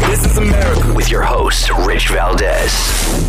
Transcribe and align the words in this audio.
This 0.00 0.26
is 0.26 0.38
America 0.38 0.92
with 0.94 1.10
your 1.10 1.22
host, 1.22 1.70
Rich 1.86 2.10
Valdez. 2.10 2.70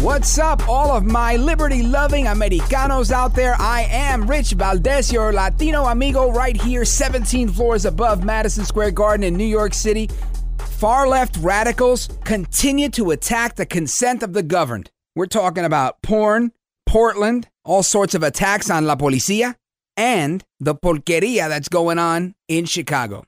What's 0.01 0.37
up, 0.37 0.67
all 0.67 0.91
of 0.91 1.05
my 1.05 1.37
liberty 1.37 1.81
loving 1.81 2.27
Americanos 2.27 3.11
out 3.11 3.33
there? 3.33 3.55
I 3.57 3.87
am 3.89 4.27
Rich 4.27 4.51
Valdez, 4.51 5.11
your 5.11 5.31
Latino 5.31 5.85
amigo, 5.85 6.29
right 6.31 6.59
here, 6.61 6.83
17 6.83 7.49
floors 7.49 7.85
above 7.85 8.23
Madison 8.23 8.65
Square 8.65 8.91
Garden 8.91 9.23
in 9.23 9.35
New 9.35 9.45
York 9.45 9.73
City. 9.73 10.09
Far 10.57 11.07
left 11.07 11.37
radicals 11.37 12.09
continue 12.25 12.89
to 12.89 13.11
attack 13.11 13.55
the 13.55 13.65
consent 13.65 14.21
of 14.21 14.33
the 14.33 14.43
governed. 14.43 14.91
We're 15.15 15.25
talking 15.25 15.63
about 15.63 16.01
porn, 16.01 16.51
Portland, 16.85 17.47
all 17.63 17.81
sorts 17.81 18.13
of 18.13 18.23
attacks 18.23 18.69
on 18.69 18.85
La 18.85 18.95
Policía, 18.95 19.55
and 19.95 20.43
the 20.59 20.75
porqueria 20.75 21.47
that's 21.47 21.69
going 21.69 21.97
on 21.97 22.35
in 22.47 22.65
Chicago. 22.65 23.23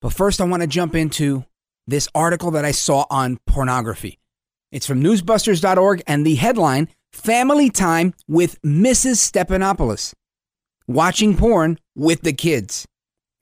But 0.00 0.12
first, 0.12 0.40
I 0.40 0.44
want 0.44 0.62
to 0.62 0.66
jump 0.66 0.94
into 0.94 1.44
this 1.86 2.08
article 2.14 2.50
that 2.52 2.64
I 2.64 2.70
saw 2.70 3.06
on 3.10 3.38
pornography. 3.46 4.18
It's 4.72 4.86
from 4.86 5.02
newsbusters.org 5.02 6.02
and 6.06 6.24
the 6.24 6.36
headline 6.36 6.88
Family 7.12 7.70
Time 7.70 8.14
with 8.28 8.60
Mrs. 8.62 9.16
Stephanopoulos. 9.16 10.14
Watching 10.86 11.36
porn 11.36 11.78
with 11.96 12.22
the 12.22 12.32
kids. 12.32 12.86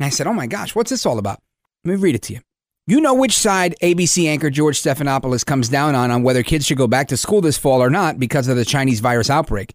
And 0.01 0.07
I 0.07 0.11
said, 0.11 0.27
Oh 0.27 0.33
my 0.33 0.47
gosh, 0.47 0.75
what's 0.75 0.91
this 0.91 1.07
all 1.07 1.19
about? 1.19 1.41
Let 1.85 1.93
me 1.93 1.97
read 1.97 2.15
it 2.15 2.23
to 2.23 2.35
you. 2.35 2.41
You 2.87 3.03
know 3.03 3.13
which 3.13 3.37
side 3.37 3.75
ABC 3.83 4.27
anchor 4.27 4.49
George 4.49 4.81
Stephanopoulos 4.81 5.45
comes 5.45 5.69
down 5.69 5.95
on 5.95 6.11
on 6.11 6.23
whether 6.23 6.43
kids 6.43 6.65
should 6.65 6.79
go 6.79 6.87
back 6.87 7.09
to 7.09 7.19
school 7.19 7.43
this 7.43 7.59
fall 7.59 7.83
or 7.83 7.91
not 7.91 8.19
because 8.19 8.49
of 8.49 8.57
the 8.57 8.65
Chinese 8.65 9.01
virus 9.01 9.29
outbreak. 9.29 9.75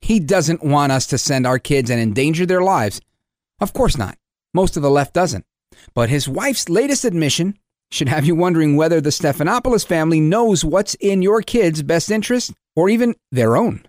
He 0.00 0.18
doesn't 0.18 0.64
want 0.64 0.92
us 0.92 1.06
to 1.08 1.18
send 1.18 1.46
our 1.46 1.58
kids 1.58 1.90
and 1.90 2.00
endanger 2.00 2.46
their 2.46 2.62
lives. 2.62 3.00
Of 3.60 3.74
course 3.74 3.98
not. 3.98 4.16
Most 4.54 4.76
of 4.76 4.82
the 4.82 4.90
left 4.90 5.12
doesn't. 5.12 5.44
But 5.94 6.08
his 6.08 6.28
wife's 6.28 6.68
latest 6.68 7.04
admission 7.04 7.58
should 7.90 8.08
have 8.08 8.24
you 8.24 8.34
wondering 8.34 8.76
whether 8.76 9.00
the 9.00 9.10
Stephanopoulos 9.10 9.86
family 9.86 10.20
knows 10.20 10.64
what's 10.64 10.94
in 10.94 11.22
your 11.22 11.42
kids' 11.42 11.82
best 11.82 12.10
interest 12.10 12.52
or 12.74 12.88
even 12.88 13.14
their 13.30 13.56
own. 13.56 13.86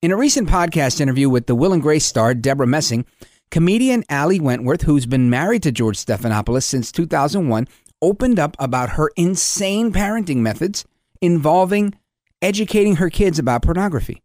In 0.00 0.12
a 0.12 0.16
recent 0.16 0.48
podcast 0.48 1.00
interview 1.00 1.28
with 1.28 1.46
the 1.46 1.56
Will 1.56 1.72
and 1.72 1.82
Grace 1.82 2.04
star 2.04 2.34
Debra 2.34 2.66
Messing, 2.66 3.04
comedian 3.50 4.04
Ali 4.08 4.38
Wentworth, 4.38 4.82
who's 4.82 5.06
been 5.06 5.28
married 5.28 5.64
to 5.64 5.72
George 5.72 5.96
Stephanopoulos 5.96 6.62
since 6.62 6.92
2001, 6.92 7.66
opened 8.00 8.38
up 8.38 8.56
about 8.60 8.90
her 8.90 9.10
insane 9.16 9.92
parenting 9.92 10.36
methods 10.36 10.84
involving 11.20 11.94
educating 12.40 12.96
her 12.96 13.10
kids 13.10 13.38
about 13.38 13.62
pornography. 13.62 14.22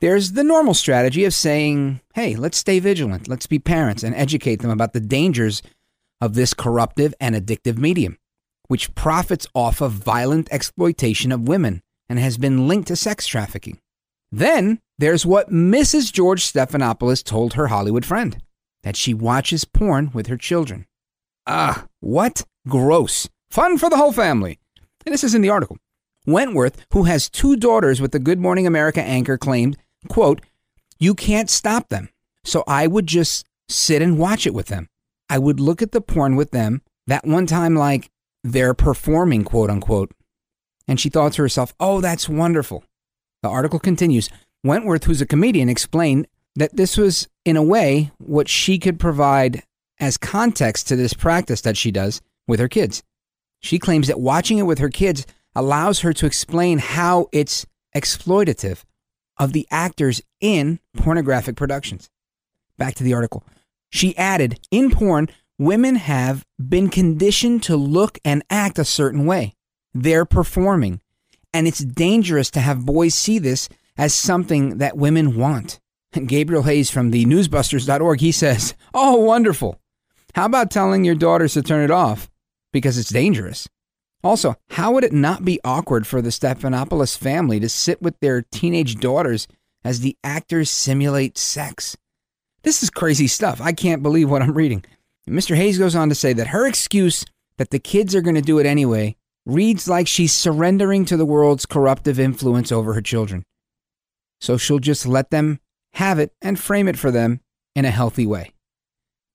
There's 0.00 0.32
the 0.32 0.42
normal 0.42 0.74
strategy 0.74 1.24
of 1.24 1.32
saying, 1.32 2.00
hey, 2.14 2.34
let's 2.34 2.58
stay 2.58 2.80
vigilant, 2.80 3.28
let's 3.28 3.46
be 3.46 3.60
parents, 3.60 4.02
and 4.02 4.16
educate 4.16 4.56
them 4.56 4.72
about 4.72 4.92
the 4.92 5.00
dangers 5.00 5.62
of 6.20 6.34
this 6.34 6.54
corruptive 6.54 7.14
and 7.20 7.36
addictive 7.36 7.78
medium 7.78 8.18
which 8.72 8.94
profits 8.94 9.46
off 9.54 9.82
of 9.82 9.92
violent 9.92 10.48
exploitation 10.50 11.30
of 11.30 11.46
women 11.46 11.82
and 12.08 12.18
has 12.18 12.38
been 12.38 12.66
linked 12.66 12.88
to 12.88 12.96
sex 12.96 13.26
trafficking. 13.26 13.78
Then 14.30 14.78
there's 14.98 15.26
what 15.26 15.50
Mrs. 15.50 16.10
George 16.10 16.42
Stephanopoulos 16.50 17.22
told 17.22 17.52
her 17.52 17.66
Hollywood 17.66 18.06
friend 18.06 18.42
that 18.82 18.96
she 18.96 19.12
watches 19.12 19.66
porn 19.66 20.10
with 20.14 20.28
her 20.28 20.38
children. 20.38 20.86
Ah, 21.46 21.84
what 22.00 22.46
gross. 22.66 23.28
Fun 23.50 23.76
for 23.76 23.90
the 23.90 23.98
whole 23.98 24.10
family. 24.10 24.58
And 25.04 25.12
this 25.12 25.22
is 25.22 25.34
in 25.34 25.42
the 25.42 25.50
article. 25.50 25.76
Wentworth, 26.24 26.86
who 26.94 27.02
has 27.02 27.28
two 27.28 27.56
daughters 27.56 28.00
with 28.00 28.12
the 28.12 28.18
Good 28.18 28.40
Morning 28.40 28.66
America 28.66 29.02
anchor, 29.02 29.36
claimed, 29.36 29.76
quote, 30.08 30.40
You 30.98 31.14
can't 31.14 31.50
stop 31.50 31.90
them. 31.90 32.08
So 32.42 32.64
I 32.66 32.86
would 32.86 33.06
just 33.06 33.44
sit 33.68 34.00
and 34.00 34.18
watch 34.18 34.46
it 34.46 34.54
with 34.54 34.68
them. 34.68 34.88
I 35.28 35.38
would 35.38 35.60
look 35.60 35.82
at 35.82 35.92
the 35.92 36.00
porn 36.00 36.36
with 36.36 36.52
them. 36.52 36.80
That 37.06 37.26
one 37.26 37.46
time, 37.46 37.74
like, 37.74 38.08
they're 38.44 38.74
performing, 38.74 39.44
quote 39.44 39.70
unquote. 39.70 40.12
And 40.88 40.98
she 40.98 41.08
thought 41.08 41.34
to 41.34 41.42
herself, 41.42 41.74
oh, 41.78 42.00
that's 42.00 42.28
wonderful. 42.28 42.84
The 43.42 43.48
article 43.48 43.78
continues 43.78 44.28
Wentworth, 44.64 45.04
who's 45.04 45.20
a 45.20 45.26
comedian, 45.26 45.68
explained 45.68 46.28
that 46.54 46.76
this 46.76 46.96
was, 46.96 47.28
in 47.44 47.56
a 47.56 47.62
way, 47.62 48.12
what 48.18 48.48
she 48.48 48.78
could 48.78 49.00
provide 49.00 49.62
as 49.98 50.16
context 50.16 50.88
to 50.88 50.96
this 50.96 51.14
practice 51.14 51.60
that 51.62 51.76
she 51.76 51.90
does 51.90 52.20
with 52.46 52.60
her 52.60 52.68
kids. 52.68 53.02
She 53.60 53.78
claims 53.78 54.08
that 54.08 54.20
watching 54.20 54.58
it 54.58 54.64
with 54.64 54.78
her 54.78 54.88
kids 54.88 55.26
allows 55.54 56.00
her 56.00 56.12
to 56.12 56.26
explain 56.26 56.78
how 56.78 57.28
it's 57.32 57.66
exploitative 57.94 58.82
of 59.38 59.52
the 59.52 59.66
actors 59.70 60.20
in 60.40 60.80
pornographic 60.96 61.56
productions. 61.56 62.10
Back 62.78 62.94
to 62.96 63.04
the 63.04 63.14
article. 63.14 63.44
She 63.90 64.16
added, 64.16 64.58
in 64.70 64.90
porn, 64.90 65.28
women 65.62 65.94
have 65.94 66.44
been 66.58 66.88
conditioned 66.88 67.62
to 67.62 67.76
look 67.76 68.18
and 68.24 68.42
act 68.50 68.78
a 68.78 68.84
certain 68.84 69.26
way. 69.26 69.54
They're 69.94 70.24
performing. 70.24 71.00
And 71.54 71.66
it's 71.66 71.84
dangerous 71.84 72.50
to 72.52 72.60
have 72.60 72.86
boys 72.86 73.14
see 73.14 73.38
this 73.38 73.68
as 73.96 74.14
something 74.14 74.78
that 74.78 74.96
women 74.96 75.36
want. 75.36 75.78
Gabriel 76.26 76.64
Hays 76.64 76.90
from 76.90 77.10
the 77.10 77.24
newsbusters.org, 77.26 78.20
he 78.20 78.32
says, 78.32 78.74
Oh, 78.94 79.16
wonderful. 79.16 79.78
How 80.34 80.46
about 80.46 80.70
telling 80.70 81.04
your 81.04 81.14
daughters 81.14 81.54
to 81.54 81.62
turn 81.62 81.84
it 81.84 81.90
off? 81.90 82.30
Because 82.72 82.98
it's 82.98 83.10
dangerous. 83.10 83.68
Also, 84.24 84.56
how 84.70 84.92
would 84.92 85.04
it 85.04 85.12
not 85.12 85.44
be 85.44 85.60
awkward 85.64 86.06
for 86.06 86.22
the 86.22 86.30
Stephanopoulos 86.30 87.16
family 87.16 87.60
to 87.60 87.68
sit 87.68 88.00
with 88.00 88.18
their 88.20 88.42
teenage 88.42 88.96
daughters 88.96 89.46
as 89.84 90.00
the 90.00 90.16
actors 90.24 90.70
simulate 90.70 91.36
sex? 91.36 91.96
This 92.62 92.82
is 92.82 92.88
crazy 92.88 93.26
stuff. 93.26 93.60
I 93.60 93.72
can't 93.72 94.02
believe 94.02 94.30
what 94.30 94.40
I'm 94.40 94.54
reading. 94.54 94.84
Mr. 95.28 95.56
Hays 95.56 95.78
goes 95.78 95.94
on 95.94 96.08
to 96.08 96.14
say 96.14 96.32
that 96.32 96.48
her 96.48 96.66
excuse 96.66 97.24
that 97.58 97.70
the 97.70 97.78
kids 97.78 98.14
are 98.14 98.20
going 98.22 98.34
to 98.34 98.42
do 98.42 98.58
it 98.58 98.66
anyway 98.66 99.16
reads 99.46 99.88
like 99.88 100.06
she's 100.06 100.32
surrendering 100.32 101.04
to 101.04 101.16
the 101.16 101.24
world's 101.24 101.66
corruptive 101.66 102.18
influence 102.18 102.72
over 102.72 102.94
her 102.94 103.02
children. 103.02 103.44
So 104.40 104.56
she'll 104.56 104.78
just 104.78 105.06
let 105.06 105.30
them 105.30 105.60
have 105.94 106.18
it 106.18 106.32
and 106.42 106.58
frame 106.58 106.88
it 106.88 106.98
for 106.98 107.10
them 107.10 107.40
in 107.74 107.84
a 107.84 107.90
healthy 107.90 108.26
way. 108.26 108.52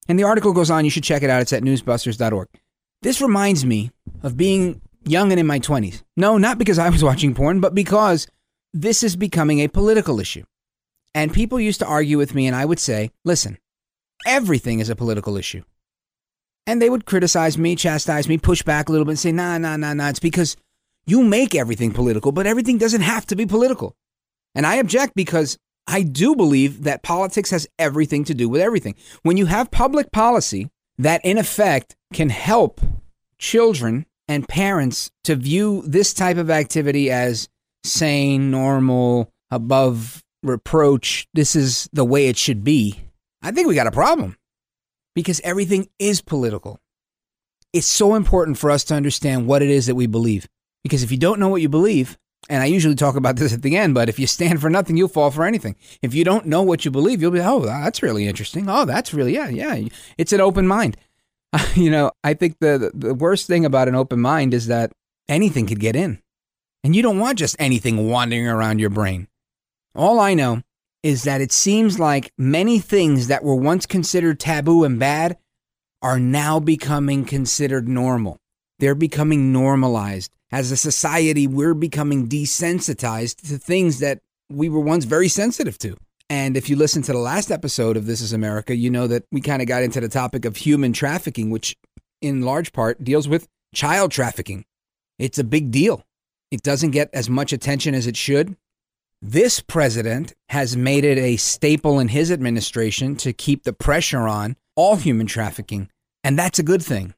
And 0.08 0.18
the 0.18 0.24
article 0.24 0.52
goes 0.52 0.70
on, 0.70 0.84
you 0.84 0.90
should 0.90 1.04
check 1.04 1.22
it 1.22 1.30
out. 1.30 1.42
It's 1.42 1.52
at 1.52 1.62
newsbusters.org. 1.62 2.48
This 3.02 3.20
reminds 3.20 3.64
me 3.64 3.90
of 4.22 4.36
being 4.36 4.80
young 5.04 5.30
and 5.30 5.40
in 5.40 5.46
my 5.46 5.60
20s. 5.60 6.02
No, 6.16 6.38
not 6.38 6.58
because 6.58 6.78
I 6.78 6.88
was 6.90 7.04
watching 7.04 7.34
porn, 7.34 7.60
but 7.60 7.74
because 7.74 8.26
this 8.74 9.02
is 9.02 9.16
becoming 9.16 9.60
a 9.60 9.68
political 9.68 10.20
issue. 10.20 10.44
And 11.14 11.32
people 11.32 11.60
used 11.60 11.80
to 11.80 11.86
argue 11.86 12.18
with 12.18 12.34
me, 12.34 12.46
and 12.46 12.54
I 12.54 12.64
would 12.64 12.78
say, 12.78 13.10
listen, 13.24 13.58
everything 14.26 14.80
is 14.80 14.90
a 14.90 14.96
political 14.96 15.36
issue. 15.36 15.62
And 16.68 16.82
they 16.82 16.90
would 16.90 17.06
criticize 17.06 17.56
me, 17.56 17.74
chastise 17.76 18.28
me, 18.28 18.36
push 18.36 18.62
back 18.62 18.88
a 18.88 18.92
little 18.92 19.06
bit 19.06 19.12
and 19.12 19.18
say, 19.18 19.32
nah, 19.32 19.56
nah, 19.56 19.78
nah, 19.78 19.94
nah. 19.94 20.10
It's 20.10 20.20
because 20.20 20.54
you 21.06 21.24
make 21.24 21.54
everything 21.54 21.92
political, 21.92 22.30
but 22.30 22.46
everything 22.46 22.76
doesn't 22.76 23.00
have 23.00 23.24
to 23.28 23.36
be 23.36 23.46
political. 23.46 23.96
And 24.54 24.66
I 24.66 24.74
object 24.74 25.14
because 25.16 25.56
I 25.86 26.02
do 26.02 26.36
believe 26.36 26.84
that 26.84 27.02
politics 27.02 27.50
has 27.52 27.66
everything 27.78 28.22
to 28.24 28.34
do 28.34 28.50
with 28.50 28.60
everything. 28.60 28.96
When 29.22 29.38
you 29.38 29.46
have 29.46 29.70
public 29.70 30.12
policy 30.12 30.68
that, 30.98 31.24
in 31.24 31.38
effect, 31.38 31.96
can 32.12 32.28
help 32.28 32.82
children 33.38 34.04
and 34.28 34.46
parents 34.46 35.10
to 35.24 35.36
view 35.36 35.82
this 35.86 36.12
type 36.12 36.36
of 36.36 36.50
activity 36.50 37.10
as 37.10 37.48
sane, 37.82 38.50
normal, 38.50 39.30
above 39.50 40.22
reproach, 40.42 41.26
this 41.32 41.56
is 41.56 41.88
the 41.94 42.04
way 42.04 42.26
it 42.26 42.36
should 42.36 42.62
be, 42.62 43.00
I 43.40 43.52
think 43.52 43.68
we 43.68 43.74
got 43.74 43.86
a 43.86 43.90
problem 43.90 44.36
because 45.18 45.40
everything 45.40 45.88
is 45.98 46.20
political. 46.20 46.78
It's 47.72 47.88
so 47.88 48.14
important 48.14 48.56
for 48.56 48.70
us 48.70 48.84
to 48.84 48.94
understand 48.94 49.48
what 49.48 49.62
it 49.62 49.68
is 49.68 49.86
that 49.86 49.96
we 49.96 50.06
believe. 50.06 50.46
Because 50.84 51.02
if 51.02 51.10
you 51.10 51.18
don't 51.18 51.40
know 51.40 51.48
what 51.48 51.60
you 51.60 51.68
believe, 51.68 52.16
And 52.48 52.62
I 52.62 52.66
usually 52.66 52.94
talk 52.94 53.16
about 53.16 53.34
this 53.34 53.52
at 53.52 53.62
the 53.62 53.76
end, 53.76 53.94
but 53.94 54.08
if 54.08 54.16
you 54.20 54.28
stand 54.28 54.60
for 54.60 54.70
nothing, 54.70 54.96
you'll 54.96 55.08
fall 55.08 55.32
for 55.32 55.44
anything. 55.44 55.74
If 56.02 56.14
you 56.14 56.22
don't 56.22 56.46
know 56.46 56.62
what 56.62 56.84
you 56.84 56.92
believe, 56.92 57.20
you'll 57.20 57.32
be, 57.32 57.40
oh, 57.40 57.58
that's 57.66 58.00
really 58.00 58.28
interesting. 58.28 58.70
Oh, 58.70 58.84
that's 58.84 59.12
really, 59.12 59.34
yeah, 59.34 59.48
yeah. 59.48 59.88
It's 60.16 60.32
an 60.32 60.40
open 60.40 60.64
mind. 60.68 60.96
you 61.74 61.90
know, 61.90 62.12
I 62.22 62.34
think 62.34 62.58
the, 62.60 62.92
the 62.94 63.12
worst 63.12 63.48
thing 63.48 63.64
about 63.64 63.88
an 63.88 63.96
open 63.96 64.20
mind 64.20 64.54
is 64.54 64.68
that 64.68 64.92
anything 65.28 65.66
could 65.66 65.80
get 65.80 65.96
in. 65.96 66.22
And 66.84 66.94
you 66.94 67.02
don't 67.02 67.18
want 67.18 67.40
just 67.40 67.56
anything 67.58 68.08
wandering 68.08 68.46
around 68.46 68.78
your 68.78 68.90
brain. 68.90 69.26
All 69.96 70.20
I 70.20 70.34
know 70.34 70.62
is 71.02 71.24
that 71.24 71.40
it 71.40 71.52
seems 71.52 71.98
like 71.98 72.32
many 72.36 72.78
things 72.78 73.28
that 73.28 73.44
were 73.44 73.54
once 73.54 73.86
considered 73.86 74.40
taboo 74.40 74.84
and 74.84 74.98
bad 74.98 75.38
are 76.02 76.18
now 76.18 76.60
becoming 76.60 77.24
considered 77.24 77.88
normal. 77.88 78.38
They're 78.78 78.94
becoming 78.94 79.52
normalized. 79.52 80.32
As 80.50 80.70
a 80.70 80.76
society, 80.76 81.46
we're 81.46 81.74
becoming 81.74 82.28
desensitized 82.28 83.48
to 83.48 83.58
things 83.58 83.98
that 84.00 84.20
we 84.48 84.68
were 84.68 84.80
once 84.80 85.04
very 85.04 85.28
sensitive 85.28 85.78
to. 85.78 85.96
And 86.30 86.56
if 86.56 86.68
you 86.68 86.76
listen 86.76 87.02
to 87.02 87.12
the 87.12 87.18
last 87.18 87.50
episode 87.50 87.96
of 87.96 88.06
This 88.06 88.20
is 88.20 88.32
America, 88.32 88.74
you 88.76 88.90
know 88.90 89.06
that 89.06 89.24
we 89.32 89.40
kind 89.40 89.62
of 89.62 89.68
got 89.68 89.82
into 89.82 90.00
the 90.00 90.08
topic 90.08 90.44
of 90.44 90.56
human 90.56 90.92
trafficking, 90.92 91.50
which 91.50 91.76
in 92.20 92.42
large 92.42 92.72
part 92.72 93.02
deals 93.02 93.28
with 93.28 93.48
child 93.74 94.10
trafficking. 94.10 94.64
It's 95.18 95.38
a 95.38 95.44
big 95.44 95.70
deal. 95.70 96.04
It 96.50 96.62
doesn't 96.62 96.90
get 96.90 97.10
as 97.12 97.28
much 97.28 97.52
attention 97.52 97.94
as 97.94 98.06
it 98.06 98.16
should. 98.16 98.56
This 99.20 99.58
president 99.58 100.32
has 100.50 100.76
made 100.76 101.04
it 101.04 101.18
a 101.18 101.36
staple 101.38 101.98
in 101.98 102.06
his 102.06 102.30
administration 102.30 103.16
to 103.16 103.32
keep 103.32 103.64
the 103.64 103.72
pressure 103.72 104.28
on 104.28 104.56
all 104.76 104.94
human 104.94 105.26
trafficking. 105.26 105.90
And 106.22 106.38
that's 106.38 106.60
a 106.60 106.62
good 106.62 106.82
thing. 106.82 107.14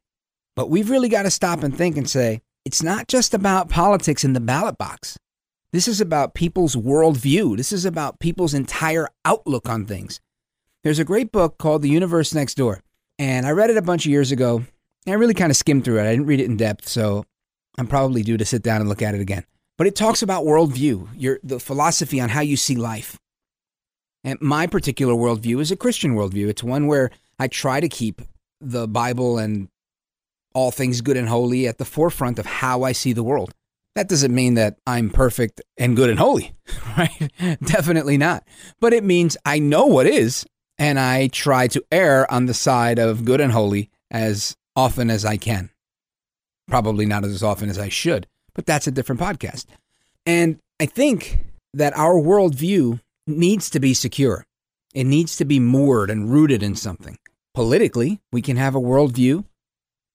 But 0.57 0.71
we've 0.71 0.89
really 0.89 1.11
got 1.11 1.25
to 1.25 1.31
stop 1.31 1.63
and 1.63 1.77
think 1.77 1.99
and 1.99 2.09
say, 2.09 2.41
it's 2.65 2.83
not 2.83 3.07
just 3.07 3.35
about 3.35 3.69
politics 3.69 4.25
in 4.25 4.33
the 4.33 4.41
ballot 4.41 4.79
box. 4.79 5.19
This 5.73 5.87
is 5.87 6.01
about 6.01 6.33
people's 6.33 6.75
worldview. 6.75 7.59
This 7.59 7.71
is 7.71 7.85
about 7.85 8.19
people's 8.19 8.55
entire 8.55 9.09
outlook 9.27 9.69
on 9.69 9.85
things. 9.85 10.21
There's 10.83 10.99
a 10.99 11.05
great 11.05 11.31
book 11.31 11.59
called 11.59 11.83
The 11.83 11.91
Universe 11.91 12.33
Next 12.33 12.55
Door. 12.55 12.81
And 13.19 13.45
I 13.45 13.51
read 13.51 13.69
it 13.69 13.77
a 13.77 13.83
bunch 13.83 14.07
of 14.07 14.11
years 14.11 14.33
ago. 14.33 14.65
I 15.07 15.13
really 15.13 15.35
kind 15.35 15.51
of 15.51 15.57
skimmed 15.57 15.85
through 15.85 15.99
it. 15.99 16.07
I 16.07 16.13
didn't 16.13 16.27
read 16.27 16.41
it 16.41 16.47
in 16.47 16.57
depth, 16.57 16.89
so 16.89 17.27
I'm 17.77 17.87
probably 17.87 18.23
due 18.23 18.39
to 18.39 18.45
sit 18.47 18.63
down 18.63 18.81
and 18.81 18.89
look 18.89 19.03
at 19.03 19.15
it 19.15 19.21
again. 19.21 19.45
But 19.81 19.87
it 19.87 19.97
talks 19.97 20.21
about 20.21 20.45
worldview, 20.45 21.09
your 21.17 21.41
the 21.43 21.59
philosophy 21.59 22.21
on 22.21 22.29
how 22.29 22.43
you 22.43 22.59
see 22.59 22.77
life. 22.77 23.17
And 24.23 24.39
my 24.43 24.67
particular 24.67 25.15
worldview 25.15 25.59
is 25.59 25.71
a 25.71 25.77
Christian 25.77 26.15
worldview. 26.15 26.49
It's 26.49 26.63
one 26.63 26.87
where 26.87 27.11
I 27.39 27.49
try 27.49 27.81
to 27.81 27.89
keep 27.89 28.21
the 28.61 28.87
Bible 28.87 29.39
and 29.39 29.69
all 30.55 30.71
things 30.71 31.01
good 31.01 31.17
and 31.17 31.31
holy 31.31 31.67
at 31.67 31.79
the 31.79 31.87
forefront 31.87 32.39
of 32.39 32.45
how 32.45 32.83
I 32.83 32.93
see 32.93 33.15
the 33.15 33.23
world. 33.23 33.55
That 33.95 34.07
doesn't 34.07 34.35
mean 34.35 34.53
that 34.57 34.77
I'm 34.87 35.09
perfect 35.09 35.63
and 35.79 35.97
good 35.97 36.11
and 36.11 36.19
holy, 36.19 36.53
right? 36.99 37.33
Definitely 37.65 38.19
not. 38.19 38.47
But 38.81 38.93
it 38.93 39.03
means 39.03 39.39
I 39.47 39.61
know 39.61 39.87
what 39.87 40.07
is, 40.07 40.45
and 40.77 41.01
I 41.01 41.29
try 41.29 41.69
to 41.69 41.83
err 41.91 42.31
on 42.31 42.45
the 42.45 42.53
side 42.53 42.99
of 42.99 43.25
good 43.25 43.41
and 43.41 43.53
holy 43.53 43.89
as 44.11 44.55
often 44.77 45.09
as 45.09 45.25
I 45.25 45.39
can. 45.39 45.71
Probably 46.69 47.07
not 47.07 47.25
as 47.25 47.43
often 47.43 47.71
as 47.71 47.79
I 47.79 47.89
should, 47.89 48.27
but 48.61 48.67
that's 48.67 48.87
a 48.87 48.91
different 48.91 49.23
podcast. 49.23 49.65
And 50.27 50.59
I 50.79 50.85
think 50.85 51.47
that 51.73 51.97
our 51.97 52.13
worldview 52.13 53.01
needs 53.27 53.71
to 53.71 53.81
be 53.81 53.95
secure. 53.95 54.45
It 54.93 55.05
needs 55.05 55.35
to 55.37 55.47
be 55.47 55.59
moored 55.59 56.11
and 56.11 56.31
rooted 56.31 56.63
in 56.63 56.75
something. 56.75 57.17
Politically, 57.55 58.21
we 58.31 58.43
can 58.43 58.59
have 58.59 58.75
a 58.75 58.81
worldview 58.81 59.47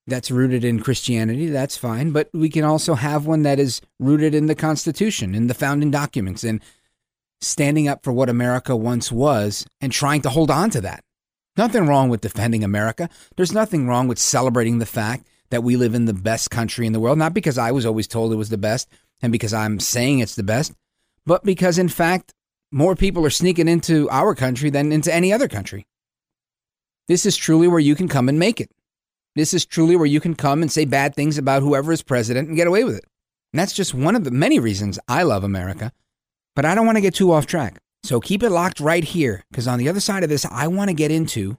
that's 0.06 0.30
rooted 0.30 0.64
in 0.64 0.80
Christianity, 0.80 1.48
that's 1.48 1.76
fine. 1.76 2.12
But 2.12 2.30
we 2.34 2.50
can 2.50 2.64
also 2.64 2.94
have 2.94 3.26
one 3.26 3.42
that 3.42 3.58
is 3.58 3.82
rooted 4.00 4.36
in 4.36 4.46
the 4.46 4.54
Constitution, 4.54 5.34
in 5.34 5.48
the 5.48 5.56
founding 5.56 5.90
documents, 5.90 6.44
and 6.44 6.62
standing 7.42 7.88
up 7.88 8.04
for 8.04 8.14
what 8.14 8.30
America 8.30 8.76
once 8.76 9.12
was 9.12 9.66
and 9.82 9.92
trying 9.92 10.22
to 10.22 10.30
hold 10.30 10.52
on 10.52 10.70
to 10.70 10.82
that. 10.82 11.04
Nothing 11.58 11.88
wrong 11.88 12.10
with 12.10 12.22
defending 12.22 12.64
America. 12.64 13.10
There's 13.38 13.54
nothing 13.54 13.88
wrong 13.88 14.08
with 14.08 14.20
celebrating 14.20 14.78
the 14.78 14.86
fact 14.86 15.26
that 15.56 15.63
we 15.63 15.78
live 15.78 15.96
in 15.96 16.04
the 16.04 16.13
best 16.13 16.52
country 16.52 16.86
in 16.86 16.92
the 16.92 17.00
world, 17.00 17.18
not 17.18 17.34
because 17.34 17.57
I 17.57 17.72
was 17.72 17.86
always 17.86 18.10
told 18.10 18.34
it 18.34 18.36
was 18.36 18.50
the 18.50 18.57
best 18.57 18.90
and 19.22 19.31
because 19.31 19.54
I'm 19.54 19.80
saying 19.80 20.19
it's 20.19 20.36
the 20.36 20.44
best, 20.44 20.74
but 21.25 21.46
because 21.46 21.78
in 21.78 21.88
fact, 21.88 22.34
more 22.74 22.94
people 22.94 23.25
are 23.25 23.30
sneaking 23.30 23.69
into 23.69 24.10
our 24.10 24.36
country 24.36 24.69
than 24.69 24.92
into 24.92 25.13
any 25.13 25.31
other 25.31 25.48
country. 25.48 25.88
This 27.07 27.25
is 27.25 27.38
truly 27.38 27.69
where 27.69 27.80
you 27.80 27.96
can 27.96 28.10
come 28.10 28.28
and 28.28 28.38
make 28.38 28.60
it. 28.60 28.69
This 29.38 29.54
is 29.54 29.66
truly 29.66 29.96
where 29.96 30.06
you 30.06 30.19
can 30.19 30.36
come 30.36 30.62
and 30.62 30.69
say 30.69 30.84
bad 30.84 31.16
things 31.16 31.38
about 31.38 31.62
whoever 31.62 31.94
is 31.94 32.04
president 32.04 32.50
and 32.50 32.58
get 32.58 32.68
away 32.68 32.84
with 32.84 32.98
it. 32.98 33.06
And 33.54 33.60
that's 33.62 33.72
just 33.72 33.94
one 33.94 34.18
of 34.18 34.25
the 34.25 34.31
many 34.31 34.60
reasons 34.60 35.00
I 35.08 35.24
love 35.24 35.46
America. 35.46 35.94
But 36.54 36.66
I 36.66 36.75
don't 36.75 36.86
want 36.86 36.98
to 36.98 37.01
get 37.01 37.16
too 37.16 37.31
off 37.31 37.46
track. 37.46 37.80
So 38.04 38.19
keep 38.19 38.44
it 38.44 38.50
locked 38.50 38.81
right 38.81 39.06
here, 39.06 39.46
because 39.50 39.69
on 39.69 39.80
the 39.80 39.88
other 39.88 40.01
side 40.01 40.24
of 40.24 40.30
this, 40.30 40.46
I 40.46 40.68
want 40.68 40.90
to 40.90 40.94
get 40.94 41.12
into 41.12 41.58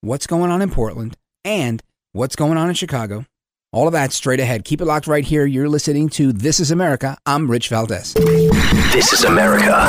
what's 0.00 0.26
going 0.26 0.50
on 0.50 0.60
in 0.60 0.70
Portland 0.70 1.16
and 1.44 1.84
what's 2.18 2.34
going 2.34 2.58
on 2.58 2.68
in 2.68 2.74
Chicago. 2.74 3.24
All 3.70 3.86
of 3.86 3.92
that 3.92 4.12
straight 4.12 4.40
ahead. 4.40 4.64
Keep 4.64 4.80
it 4.80 4.86
locked 4.86 5.06
right 5.06 5.24
here. 5.24 5.46
You're 5.46 5.68
listening 5.68 6.08
to 6.10 6.32
This 6.32 6.58
is 6.58 6.72
America. 6.72 7.16
I'm 7.24 7.48
Rich 7.48 7.68
Valdez. 7.68 8.12
This 8.14 9.12
is 9.12 9.22
America. 9.22 9.88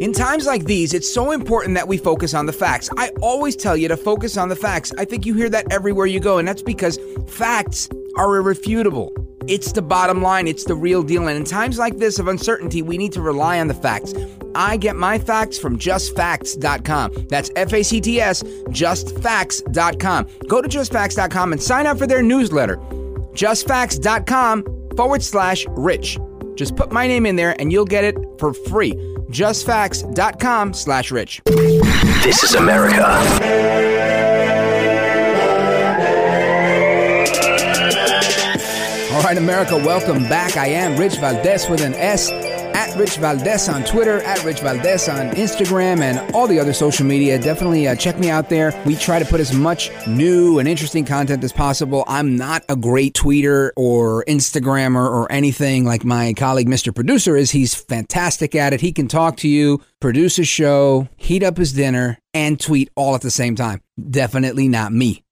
In 0.00 0.14
times 0.14 0.46
like 0.46 0.64
these, 0.64 0.94
it's 0.94 1.12
so 1.12 1.32
important 1.32 1.74
that 1.74 1.86
we 1.86 1.98
focus 1.98 2.32
on 2.32 2.46
the 2.46 2.52
facts. 2.52 2.88
I 2.96 3.10
always 3.20 3.56
tell 3.56 3.76
you 3.76 3.88
to 3.88 3.96
focus 3.96 4.38
on 4.38 4.48
the 4.48 4.56
facts. 4.56 4.90
I 4.96 5.04
think 5.04 5.26
you 5.26 5.34
hear 5.34 5.50
that 5.50 5.70
everywhere 5.70 6.06
you 6.06 6.18
go, 6.18 6.38
and 6.38 6.48
that's 6.48 6.62
because 6.62 6.98
facts 7.28 7.90
are 8.16 8.36
irrefutable. 8.36 9.12
It's 9.48 9.72
the 9.72 9.82
bottom 9.82 10.22
line, 10.22 10.48
it's 10.48 10.64
the 10.64 10.74
real 10.74 11.02
deal. 11.02 11.28
And 11.28 11.36
in 11.36 11.44
times 11.44 11.78
like 11.78 11.98
this 11.98 12.18
of 12.18 12.28
uncertainty, 12.28 12.82
we 12.82 12.98
need 12.98 13.12
to 13.12 13.22
rely 13.22 13.60
on 13.60 13.68
the 13.68 13.74
facts. 13.74 14.14
I 14.54 14.76
get 14.76 14.96
my 14.96 15.18
facts 15.18 15.58
from 15.58 15.78
justfacts.com. 15.78 17.26
That's 17.28 17.50
F 17.56 17.72
A 17.72 17.82
C 17.82 18.00
T 18.00 18.20
S, 18.20 18.42
justfacts.com. 18.42 20.26
Go 20.48 20.62
to 20.62 20.68
justfacts.com 20.68 21.52
and 21.52 21.62
sign 21.62 21.86
up 21.86 21.98
for 21.98 22.06
their 22.06 22.22
newsletter. 22.22 22.76
Justfacts.com 23.34 24.64
forward 24.96 25.22
slash 25.22 25.66
rich. 25.70 26.18
Just 26.54 26.74
put 26.74 26.90
my 26.90 27.06
name 27.06 27.26
in 27.26 27.36
there 27.36 27.54
and 27.60 27.70
you'll 27.70 27.84
get 27.84 28.04
it 28.04 28.16
for 28.38 28.54
free 28.54 28.94
justfacts.com 29.30 30.72
slash 30.72 31.10
rich. 31.10 31.42
This 32.22 32.42
is 32.42 32.54
America. 32.54 33.02
All 39.16 39.22
right, 39.22 39.38
America, 39.38 39.78
welcome 39.78 40.24
back. 40.24 40.58
I 40.58 40.66
am 40.66 41.00
Rich 41.00 41.16
Valdez 41.16 41.70
with 41.70 41.80
an 41.80 41.94
S 41.94 42.30
at 42.30 42.94
Rich 42.98 43.16
Valdez 43.16 43.66
on 43.66 43.82
Twitter, 43.82 44.20
at 44.20 44.44
Rich 44.44 44.60
Valdez 44.60 45.08
on 45.08 45.30
Instagram, 45.30 46.00
and 46.02 46.34
all 46.34 46.46
the 46.46 46.60
other 46.60 46.74
social 46.74 47.06
media. 47.06 47.38
Definitely 47.38 47.88
uh, 47.88 47.96
check 47.96 48.18
me 48.18 48.28
out 48.28 48.50
there. 48.50 48.78
We 48.84 48.94
try 48.94 49.18
to 49.18 49.24
put 49.24 49.40
as 49.40 49.54
much 49.54 49.90
new 50.06 50.58
and 50.58 50.68
interesting 50.68 51.06
content 51.06 51.42
as 51.42 51.50
possible. 51.50 52.04
I'm 52.06 52.36
not 52.36 52.62
a 52.68 52.76
great 52.76 53.14
tweeter 53.14 53.70
or 53.74 54.22
Instagrammer 54.28 55.08
or 55.08 55.32
anything 55.32 55.86
like 55.86 56.04
my 56.04 56.34
colleague, 56.34 56.68
Mr. 56.68 56.94
Producer, 56.94 57.38
is. 57.38 57.52
He's 57.52 57.74
fantastic 57.74 58.54
at 58.54 58.74
it. 58.74 58.82
He 58.82 58.92
can 58.92 59.08
talk 59.08 59.38
to 59.38 59.48
you, 59.48 59.80
produce 59.98 60.38
a 60.38 60.44
show, 60.44 61.08
heat 61.16 61.42
up 61.42 61.56
his 61.56 61.72
dinner, 61.72 62.18
and 62.34 62.60
tweet 62.60 62.90
all 62.94 63.14
at 63.14 63.22
the 63.22 63.30
same 63.30 63.56
time. 63.56 63.80
Definitely 64.10 64.68
not 64.68 64.92
me. 64.92 65.22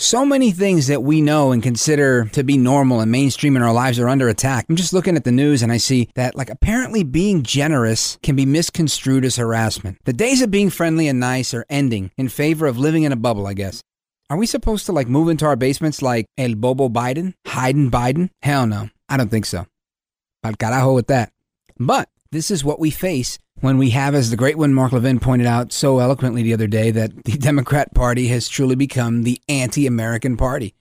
So 0.00 0.24
many 0.24 0.52
things 0.52 0.86
that 0.86 1.02
we 1.02 1.20
know 1.20 1.50
and 1.50 1.60
consider 1.60 2.26
to 2.26 2.44
be 2.44 2.56
normal 2.56 3.00
and 3.00 3.10
mainstream 3.10 3.56
in 3.56 3.62
our 3.62 3.72
lives 3.72 3.98
are 3.98 4.08
under 4.08 4.28
attack. 4.28 4.66
I'm 4.68 4.76
just 4.76 4.92
looking 4.92 5.16
at 5.16 5.24
the 5.24 5.32
news 5.32 5.60
and 5.60 5.72
I 5.72 5.78
see 5.78 6.08
that, 6.14 6.36
like, 6.36 6.50
apparently 6.50 7.02
being 7.02 7.42
generous 7.42 8.16
can 8.22 8.36
be 8.36 8.46
misconstrued 8.46 9.24
as 9.24 9.34
harassment. 9.34 9.98
The 10.04 10.12
days 10.12 10.40
of 10.40 10.52
being 10.52 10.70
friendly 10.70 11.08
and 11.08 11.18
nice 11.18 11.52
are 11.52 11.66
ending 11.68 12.12
in 12.16 12.28
favor 12.28 12.68
of 12.68 12.78
living 12.78 13.02
in 13.02 13.10
a 13.10 13.16
bubble, 13.16 13.48
I 13.48 13.54
guess. 13.54 13.82
Are 14.30 14.36
we 14.36 14.46
supposed 14.46 14.86
to, 14.86 14.92
like, 14.92 15.08
move 15.08 15.30
into 15.30 15.46
our 15.46 15.56
basements 15.56 16.00
like 16.00 16.26
El 16.38 16.54
Bobo 16.54 16.88
Biden? 16.88 17.34
Hayden 17.48 17.90
Biden? 17.90 18.30
Hell 18.42 18.68
no. 18.68 18.90
I 19.08 19.16
don't 19.16 19.32
think 19.32 19.46
so. 19.46 19.66
Pal 20.44 20.52
carajo 20.52 20.94
with 20.94 21.08
that. 21.08 21.32
But 21.76 22.08
this 22.30 22.52
is 22.52 22.64
what 22.64 22.78
we 22.78 22.90
face 22.92 23.40
when 23.60 23.78
we 23.78 23.90
have, 23.90 24.14
as 24.14 24.30
the 24.30 24.36
great 24.36 24.56
one 24.56 24.72
Mark 24.72 24.92
Levin 24.92 25.18
pointed 25.18 25.46
out 25.46 25.72
so 25.72 25.98
eloquently 25.98 26.42
the 26.42 26.54
other 26.54 26.66
day, 26.66 26.90
that 26.90 27.24
the 27.24 27.32
Democrat 27.38 27.94
Party 27.94 28.28
has 28.28 28.48
truly 28.48 28.76
become 28.76 29.22
the 29.22 29.40
anti 29.48 29.86
American 29.86 30.36
party. 30.36 30.74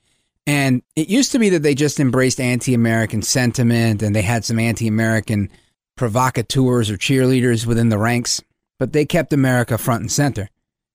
And 0.46 0.81
it 0.96 1.10
used 1.10 1.34
to 1.34 1.39
be 1.39 1.50
that 1.50 1.63
they 1.63 1.75
just 1.75 2.00
embraced 2.00 2.39
anti 2.39 2.74
American 2.74 3.22
sentiment 3.22 4.01
and 4.01 4.15
they 4.15 4.22
had 4.22 4.46
some 4.46 4.60
anti 4.60 4.88
American 4.88 5.50
provocateurs 5.98 6.89
or 6.89 6.98
cheerleaders 6.98 7.65
within 7.65 7.89
the 7.89 7.98
ranks, 7.98 8.41
but 8.79 8.93
they 8.93 9.05
kept 9.05 9.34
America 9.34 9.77
front 9.77 10.01
and 10.01 10.12
center. 10.12 10.50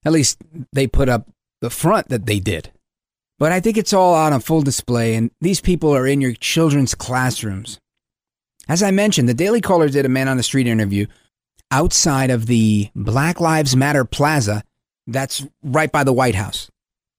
At 0.04 0.12
least 0.12 0.38
they 0.72 0.86
put 0.86 1.08
up 1.08 1.28
the 1.60 1.70
front 1.70 2.08
that 2.08 2.26
they 2.26 2.40
did. 2.40 2.72
But 3.38 3.52
I 3.52 3.60
think 3.60 3.76
it's 3.76 3.92
all 3.92 4.14
out 4.14 4.32
on 4.32 4.40
full 4.40 4.62
display, 4.62 5.16
and 5.16 5.30
these 5.40 5.60
people 5.60 5.94
are 5.94 6.06
in 6.06 6.20
your 6.20 6.32
children's 6.32 6.94
classrooms. 6.94 7.80
As 8.68 8.82
I 8.82 8.92
mentioned, 8.92 9.28
the 9.28 9.34
Daily 9.34 9.60
Caller 9.60 9.88
did 9.88 10.06
a 10.06 10.08
man 10.08 10.28
on 10.28 10.36
the 10.36 10.44
street 10.44 10.68
interview 10.68 11.06
outside 11.72 12.30
of 12.30 12.46
the 12.46 12.90
Black 12.94 13.40
Lives 13.40 13.74
Matter 13.74 14.04
Plaza 14.04 14.62
that's 15.06 15.44
right 15.62 15.90
by 15.90 16.04
the 16.04 16.12
White 16.12 16.34
House. 16.34 16.70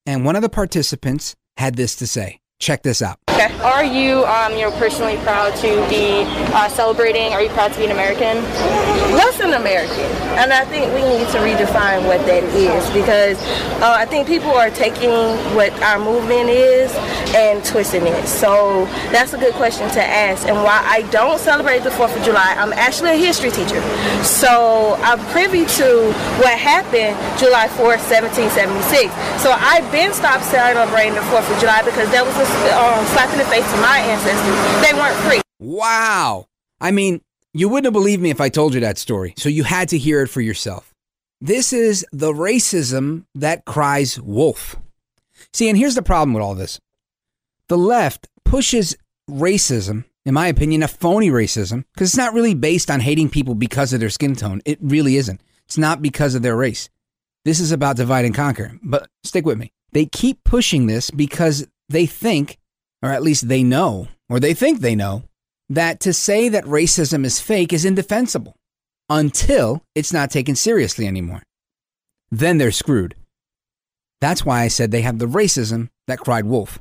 And 0.06 0.26
one 0.26 0.36
of 0.36 0.42
the 0.42 0.50
participants 0.50 1.36
had 1.58 1.76
this 1.76 1.96
to 1.98 2.08
say. 2.08 2.40
Check 2.60 2.84
this 2.84 3.02
out. 3.02 3.20
Okay. 3.44 3.60
Are 3.60 3.84
you, 3.84 4.24
um, 4.26 4.54
you 4.54 4.62
know, 4.62 4.72
personally 4.72 5.18
proud 5.18 5.56
to 5.58 5.68
be 5.90 6.24
uh, 6.54 6.70
celebrating? 6.70 7.34
Are 7.34 7.42
you 7.42 7.50
proud 7.50 7.74
to 7.74 7.80
be 7.80 7.86
an 7.86 7.92
American? 7.92 8.38
What's 9.14 9.40
an 9.40 9.54
American? 9.54 10.06
And 10.40 10.54
I 10.54 10.66
think 10.66 10.94
we 10.94 11.02
need 11.02 11.28
to 11.30 11.40
redefine 11.40 12.06
what 12.06 12.26
that 12.26 12.44
is 12.44 12.90
because 12.92 13.38
uh, 13.82 13.96
I 13.98 14.06
think 14.06 14.28
people 14.28 14.52
are 14.52 14.70
taking 14.70 15.12
what 15.56 15.74
our 15.82 16.00
movement 16.00 16.50
is 16.50 16.92
and 17.36 17.64
twisting 17.66 18.06
it. 18.06 18.28
So 18.28 18.86
that's 19.12 19.34
a 19.34 19.38
good 19.38 19.54
question 19.56 19.90
to 19.92 20.04
ask. 20.04 20.48
And 20.48 20.56
why 20.58 20.82
I 20.86 21.02
don't 21.12 21.40
celebrate 21.40 21.84
the 21.84 21.90
4th 21.90 22.16
of 22.16 22.24
July, 22.24 22.56
I'm 22.58 22.74
actually 22.74 23.12
a 23.12 23.18
history 23.18 23.52
teacher. 23.52 23.82
So 24.24 24.96
I'm 25.02 25.20
privy 25.32 25.66
to 25.66 26.14
what 26.40 26.58
happened 26.58 27.18
July 27.40 27.68
4th, 27.68 28.06
1776. 28.08 29.12
So 29.42 29.52
I've 29.52 29.90
been 29.92 30.14
stopped 30.14 30.46
celebrating 30.46 31.16
the 31.16 31.26
4th 31.28 31.50
of 31.52 31.60
July 31.60 31.82
because 31.84 32.10
that 32.12 32.24
was 32.26 32.36
a 32.38 32.46
um, 32.78 33.06
in 33.34 33.40
the 33.40 33.46
face 33.46 33.70
to 33.72 33.78
my 33.82 34.00
ancestors. 34.00 34.88
They 34.88 34.94
weren't 34.94 35.16
free. 35.26 35.42
Wow. 35.60 36.46
I 36.80 36.92
mean, 36.92 37.22
you 37.54 37.68
wouldn't 37.68 37.86
have 37.86 37.94
believed 37.94 38.22
me 38.22 38.30
if 38.30 38.40
I 38.40 38.50
told 38.50 38.74
you 38.74 38.80
that 38.82 38.98
story, 38.98 39.34
so 39.38 39.50
you 39.50 39.64
had 39.64 39.90
to 39.90 39.98
hear 39.98 40.22
it 40.22 40.28
for 40.28 40.42
yourself. 40.42 40.94
This 41.42 41.74
is 41.74 42.06
the 42.12 42.32
racism 42.32 43.26
that 43.36 43.66
cries 43.66 44.20
wolf. 44.20 44.78
See, 45.52 45.68
and 45.68 45.78
here's 45.78 45.96
the 45.96 46.02
problem 46.02 46.34
with 46.34 46.44
all 46.44 46.56
this 46.56 46.80
the 47.68 47.78
left 47.78 48.28
pushes 48.46 48.96
racism, 49.30 50.06
in 50.26 50.34
my 50.34 50.48
opinion, 50.48 50.84
a 50.84 50.88
phony 50.88 51.30
racism, 51.30 51.86
because 51.94 52.10
it's 52.10 52.18
not 52.18 52.34
really 52.34 52.54
based 52.54 52.92
on 52.92 53.00
hating 53.00 53.30
people 53.30 53.56
because 53.56 53.94
of 53.94 54.00
their 54.00 54.10
skin 54.10 54.36
tone. 54.36 54.62
It 54.66 54.78
really 54.82 55.18
isn't. 55.18 55.42
It's 55.66 55.78
not 55.78 56.02
because 56.02 56.36
of 56.36 56.44
their 56.44 56.56
race. 56.56 56.90
This 57.46 57.60
is 57.60 57.72
about 57.72 57.98
divide 57.98 58.26
and 58.26 58.36
conquer. 58.36 58.78
But 58.82 59.10
stick 59.24 59.46
with 59.46 59.58
me. 59.58 59.72
They 59.92 60.06
keep 60.06 60.44
pushing 60.44 60.88
this 60.88 61.12
because 61.12 61.68
they 61.90 62.06
think, 62.06 62.58
or 63.04 63.12
at 63.12 63.22
least 63.22 63.50
they 63.50 63.62
know, 63.62 64.08
or 64.30 64.40
they 64.40 64.54
think 64.54 64.80
they 64.80 64.96
know, 64.96 65.24
that 65.70 66.00
to 66.00 66.14
say 66.14 66.50
that 66.50 66.64
racism 66.64 67.26
is 67.26 67.40
fake 67.40 67.74
is 67.74 67.86
indefensible 67.86 68.56
until 69.10 69.84
it's 69.94 70.14
not 70.14 70.32
taken 70.32 70.56
seriously 70.56 71.06
anymore. 71.06 71.44
Then 72.32 72.58
they're 72.58 72.72
screwed. 72.72 73.16
That's 74.22 74.46
why 74.46 74.62
I 74.62 74.70
said 74.70 74.92
they 74.92 75.02
have 75.02 75.20
the 75.20 75.28
racism 75.28 75.90
that 76.08 76.20
cried 76.20 76.46
wolf. 76.46 76.80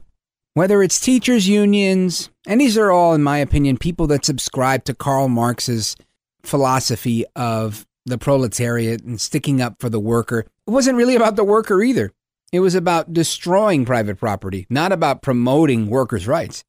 Whether 0.54 0.82
it's 0.82 1.00
teachers' 1.00 1.48
unions, 1.48 2.30
and 2.46 2.60
these 2.60 2.78
are 2.78 2.92
all, 2.92 3.14
in 3.14 3.22
my 3.22 3.38
opinion, 3.38 3.78
people 3.78 4.06
that 4.08 4.24
subscribe 4.24 4.84
to 4.84 4.94
Karl 4.94 5.28
Marx's 5.28 5.96
philosophy 6.44 7.24
of 7.34 7.86
the 8.06 8.18
proletariat 8.18 9.02
and 9.02 9.20
sticking 9.20 9.60
up 9.60 9.80
for 9.80 9.88
the 9.88 10.00
worker. 10.00 10.40
It 10.66 10.70
wasn't 10.70 10.98
really 10.98 11.16
about 11.16 11.36
the 11.36 11.44
worker 11.44 11.82
either. 11.82 12.12
It 12.52 12.60
was 12.60 12.74
about 12.74 13.14
destroying 13.14 13.86
private 13.86 14.18
property, 14.18 14.66
not 14.68 14.92
about 14.92 15.22
promoting 15.22 15.86
workers' 15.88 16.28
rights. 16.28 16.64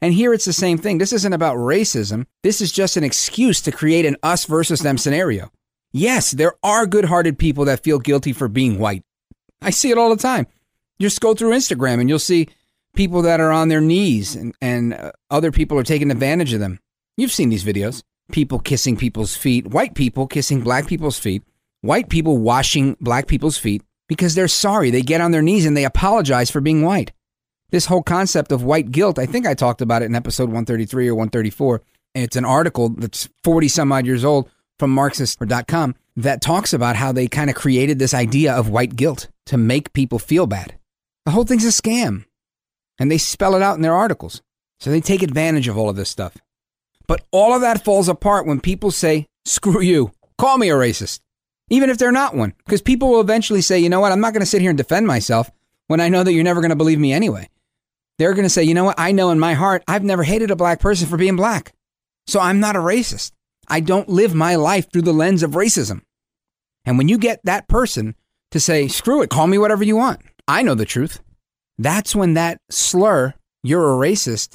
And 0.00 0.14
here 0.14 0.32
it's 0.32 0.46
the 0.46 0.52
same 0.52 0.78
thing. 0.78 0.96
This 0.96 1.12
isn't 1.12 1.32
about 1.32 1.56
racism. 1.56 2.26
This 2.42 2.62
is 2.62 2.72
just 2.72 2.96
an 2.96 3.04
excuse 3.04 3.60
to 3.62 3.72
create 3.72 4.06
an 4.06 4.16
us 4.22 4.46
versus 4.46 4.80
them 4.80 4.96
scenario. 4.96 5.50
Yes, 5.92 6.30
there 6.30 6.54
are 6.62 6.86
good 6.86 7.06
hearted 7.06 7.38
people 7.38 7.66
that 7.66 7.82
feel 7.82 7.98
guilty 7.98 8.32
for 8.32 8.48
being 8.48 8.78
white. 8.78 9.02
I 9.60 9.70
see 9.70 9.90
it 9.90 9.98
all 9.98 10.10
the 10.10 10.20
time. 10.20 10.46
Just 10.98 11.20
go 11.20 11.34
through 11.34 11.52
Instagram 11.52 12.00
and 12.00 12.08
you'll 12.08 12.18
see 12.18 12.48
people 12.94 13.22
that 13.22 13.40
are 13.40 13.52
on 13.52 13.68
their 13.68 13.80
knees 13.80 14.34
and, 14.34 14.54
and 14.62 14.94
uh, 14.94 15.12
other 15.30 15.52
people 15.52 15.78
are 15.78 15.82
taking 15.82 16.10
advantage 16.10 16.54
of 16.54 16.60
them. 16.60 16.80
You've 17.16 17.32
seen 17.32 17.50
these 17.50 17.64
videos 17.64 18.02
people 18.32 18.58
kissing 18.58 18.96
people's 18.96 19.36
feet, 19.36 19.68
white 19.68 19.94
people 19.94 20.26
kissing 20.26 20.60
black 20.60 20.86
people's 20.86 21.18
feet, 21.18 21.42
white 21.82 22.08
people 22.08 22.38
washing 22.38 22.96
black 23.00 23.26
people's 23.26 23.58
feet 23.58 23.82
because 24.08 24.34
they're 24.34 24.48
sorry. 24.48 24.90
They 24.90 25.02
get 25.02 25.20
on 25.20 25.30
their 25.30 25.42
knees 25.42 25.66
and 25.66 25.76
they 25.76 25.84
apologize 25.84 26.50
for 26.50 26.60
being 26.60 26.82
white. 26.82 27.12
This 27.70 27.86
whole 27.86 28.02
concept 28.02 28.52
of 28.52 28.62
white 28.62 28.92
guilt, 28.92 29.18
I 29.18 29.26
think 29.26 29.46
I 29.46 29.54
talked 29.54 29.82
about 29.82 30.02
it 30.02 30.06
in 30.06 30.14
episode 30.14 30.44
133 30.44 31.08
or 31.08 31.14
134. 31.14 31.82
It's 32.14 32.36
an 32.36 32.44
article 32.44 32.90
that's 32.90 33.28
40 33.42 33.68
some 33.68 33.92
odd 33.92 34.06
years 34.06 34.24
old 34.24 34.48
from 34.78 34.90
Marxist.com 34.90 35.94
that 36.16 36.40
talks 36.40 36.72
about 36.72 36.96
how 36.96 37.12
they 37.12 37.28
kind 37.28 37.50
of 37.50 37.56
created 37.56 37.98
this 37.98 38.14
idea 38.14 38.54
of 38.54 38.68
white 38.68 38.96
guilt 38.96 39.28
to 39.46 39.56
make 39.56 39.92
people 39.92 40.18
feel 40.18 40.46
bad. 40.46 40.78
The 41.24 41.32
whole 41.32 41.44
thing's 41.44 41.64
a 41.64 41.68
scam. 41.68 42.24
And 42.98 43.10
they 43.10 43.18
spell 43.18 43.54
it 43.54 43.62
out 43.62 43.76
in 43.76 43.82
their 43.82 43.94
articles. 43.94 44.42
So 44.80 44.90
they 44.90 45.00
take 45.00 45.22
advantage 45.22 45.68
of 45.68 45.76
all 45.76 45.90
of 45.90 45.96
this 45.96 46.08
stuff. 46.08 46.38
But 47.06 47.24
all 47.30 47.54
of 47.54 47.60
that 47.60 47.84
falls 47.84 48.08
apart 48.08 48.46
when 48.46 48.60
people 48.60 48.90
say, 48.90 49.26
screw 49.44 49.80
you, 49.80 50.12
call 50.38 50.58
me 50.58 50.70
a 50.70 50.74
racist. 50.74 51.20
Even 51.68 51.90
if 51.90 51.98
they're 51.98 52.12
not 52.12 52.34
one. 52.34 52.54
Because 52.64 52.82
people 52.82 53.10
will 53.10 53.20
eventually 53.20 53.60
say, 53.60 53.78
you 53.78 53.88
know 53.88 54.00
what, 54.00 54.12
I'm 54.12 54.20
not 54.20 54.32
going 54.32 54.40
to 54.40 54.46
sit 54.46 54.60
here 54.60 54.70
and 54.70 54.78
defend 54.78 55.06
myself 55.06 55.50
when 55.88 56.00
I 56.00 56.08
know 56.08 56.22
that 56.22 56.32
you're 56.32 56.44
never 56.44 56.60
going 56.60 56.70
to 56.70 56.76
believe 56.76 56.98
me 56.98 57.12
anyway. 57.12 57.48
They're 58.18 58.34
going 58.34 58.44
to 58.44 58.50
say, 58.50 58.62
you 58.62 58.74
know 58.74 58.84
what, 58.84 58.98
I 58.98 59.12
know 59.12 59.30
in 59.30 59.38
my 59.38 59.54
heart, 59.54 59.82
I've 59.86 60.04
never 60.04 60.22
hated 60.22 60.50
a 60.50 60.56
black 60.56 60.80
person 60.80 61.08
for 61.08 61.16
being 61.16 61.36
black. 61.36 61.72
So 62.26 62.40
I'm 62.40 62.60
not 62.60 62.76
a 62.76 62.80
racist. 62.80 63.32
I 63.68 63.80
don't 63.80 64.08
live 64.08 64.34
my 64.34 64.56
life 64.56 64.90
through 64.90 65.02
the 65.02 65.12
lens 65.12 65.42
of 65.42 65.52
racism. 65.52 66.02
And 66.84 66.98
when 66.98 67.08
you 67.08 67.18
get 67.18 67.40
that 67.44 67.68
person 67.68 68.14
to 68.52 68.60
say, 68.60 68.88
screw 68.88 69.22
it, 69.22 69.30
call 69.30 69.46
me 69.46 69.58
whatever 69.58 69.84
you 69.84 69.96
want, 69.96 70.20
I 70.46 70.62
know 70.62 70.74
the 70.74 70.84
truth. 70.84 71.20
That's 71.78 72.14
when 72.14 72.34
that 72.34 72.60
slur, 72.70 73.34
you're 73.62 73.92
a 73.92 74.08
racist, 74.08 74.54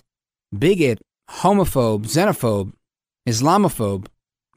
bigot, 0.57 0.99
homophobe, 1.29 2.05
xenophobe, 2.05 2.73
Islamophobe, 3.27 4.07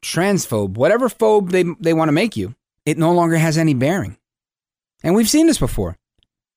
transphobe, 0.05 0.77
whatever 0.77 1.09
phobe 1.09 1.49
they, 1.49 1.63
they 1.79 1.93
want 1.93 2.09
to 2.09 2.13
make 2.13 2.37
you, 2.37 2.53
it 2.85 2.97
no 2.97 3.11
longer 3.11 3.37
has 3.37 3.57
any 3.57 3.73
bearing. 3.73 4.17
And 5.03 5.15
we've 5.15 5.29
seen 5.29 5.47
this 5.47 5.57
before. 5.57 5.97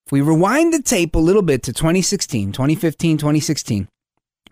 If 0.07 0.12
we 0.12 0.21
rewind 0.21 0.73
the 0.73 0.83
tape 0.83 1.14
a 1.14 1.19
little 1.19 1.43
bit 1.43 1.62
to 1.64 1.73
2016, 1.73 2.52
2015, 2.52 3.19
2016, 3.19 3.88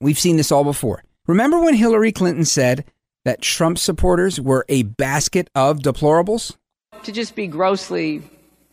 we've 0.01 0.19
seen 0.19 0.37
this 0.37 0.51
all 0.51 0.65
before. 0.65 1.05
Remember 1.27 1.61
when 1.61 1.75
Hillary 1.75 2.13
Clinton 2.13 2.45
said 2.45 2.85
that 3.25 3.43
Trump 3.43 3.79
supporters 3.79 4.41
were 4.41 4.65
a 4.69 4.83
basket 4.83 5.51
of 5.55 5.79
deplorables? 5.79 6.57
To 7.05 7.13
just 7.13 7.35
be 7.35 7.47
grossly 7.47 8.23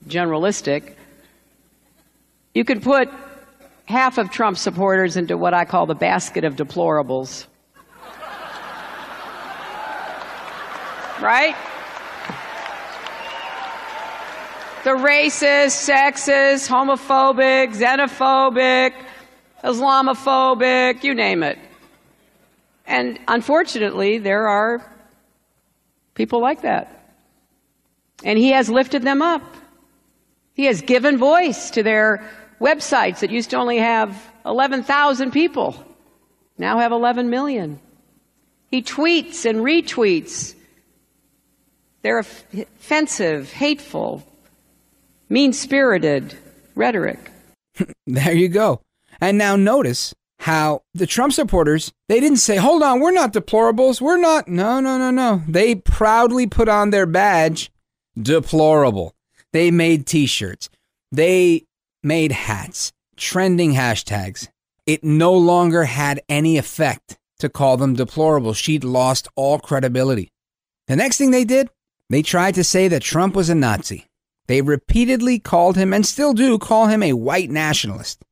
generalistic, 0.08 0.96
you 2.54 2.64
could 2.64 2.82
put 2.82 3.10
half 3.86 4.18
of 4.18 4.30
Trump 4.30 4.58
supporters 4.58 5.18
into 5.18 5.38
what 5.38 5.54
I 5.54 5.66
call 5.66 5.86
the 5.86 5.96
basket 5.96 6.44
of 6.44 6.56
deplorables. 6.56 7.48
Right? 11.22 11.56
The 14.84 14.90
racist, 14.90 15.90
sexist, 15.90 16.68
homophobic, 16.68 17.76
xenophobic, 17.76 18.94
Islamophobic, 19.64 21.04
you 21.04 21.16
name 21.16 21.42
it. 21.42 21.58
And 22.86 23.18
unfortunately, 23.28 24.18
there 24.18 24.48
are 24.48 24.86
people 26.16 26.42
like 26.42 26.64
that. 26.64 27.16
And 28.24 28.38
he 28.38 28.50
has 28.50 28.70
lifted 28.70 29.04
them 29.04 29.22
up. 29.22 29.42
He 30.54 30.66
has 30.66 30.82
given 30.82 31.18
voice 31.18 31.72
to 31.72 31.84
their 31.84 32.30
websites 32.60 33.20
that 33.20 33.32
used 33.32 33.52
to 33.52 33.58
only 33.58 33.78
have 33.78 34.22
11,000 34.46 35.32
people, 35.32 35.76
now 36.58 36.80
have 36.80 36.92
11 36.92 37.30
million. 37.30 37.80
He 38.70 38.82
tweets 38.82 39.46
and 39.46 39.60
retweets. 39.60 40.53
They're 42.04 42.20
offensive, 42.20 43.54
hateful, 43.54 44.24
mean 45.30 45.54
spirited 45.54 46.38
rhetoric. 46.76 47.32
there 48.08 48.34
you 48.34 48.50
go. 48.50 48.82
And 49.22 49.38
now 49.38 49.56
notice 49.56 50.14
how 50.40 50.82
the 50.94 51.08
Trump 51.08 51.32
supporters, 51.32 51.94
they 52.10 52.20
didn't 52.20 52.38
say, 52.38 52.58
hold 52.58 52.84
on, 52.84 53.00
we're 53.00 53.12
not 53.12 53.32
deplorables. 53.32 54.02
We're 54.02 54.18
not. 54.18 54.50
No, 54.50 54.82
no, 54.82 54.98
no, 54.98 55.12
no. 55.12 55.42
They 55.48 55.76
proudly 55.76 56.46
put 56.46 56.68
on 56.68 56.90
their 56.90 57.06
badge, 57.06 57.72
deplorable. 58.22 59.16
They 59.54 59.72
made 59.72 60.06
t 60.06 60.26
shirts. 60.26 60.70
They 61.12 61.64
made 62.04 62.34
hats, 62.34 62.92
trending 63.16 63.74
hashtags. 63.74 64.50
It 64.86 65.06
no 65.06 65.34
longer 65.34 65.86
had 65.86 66.20
any 66.28 66.58
effect 66.58 67.18
to 67.40 67.48
call 67.48 67.78
them 67.78 67.94
deplorable. 67.94 68.54
She'd 68.54 68.84
lost 68.84 69.30
all 69.36 69.60
credibility. 69.60 70.34
The 70.88 70.98
next 70.98 71.18
thing 71.18 71.32
they 71.32 71.46
did, 71.46 71.70
they 72.10 72.22
tried 72.22 72.56
to 72.56 72.64
say 72.64 72.88
that 72.88 73.02
Trump 73.02 73.36
was 73.36 73.50
a 73.50 73.56
Nazi. 73.56 74.08
They 74.48 74.62
repeatedly 74.62 75.40
called 75.40 75.78
him, 75.78 75.94
and 75.94 76.06
still 76.06 76.34
do 76.34 76.58
call 76.58 76.88
him, 76.88 77.02
a 77.02 77.14
white 77.14 77.50
nationalist. 77.50 78.24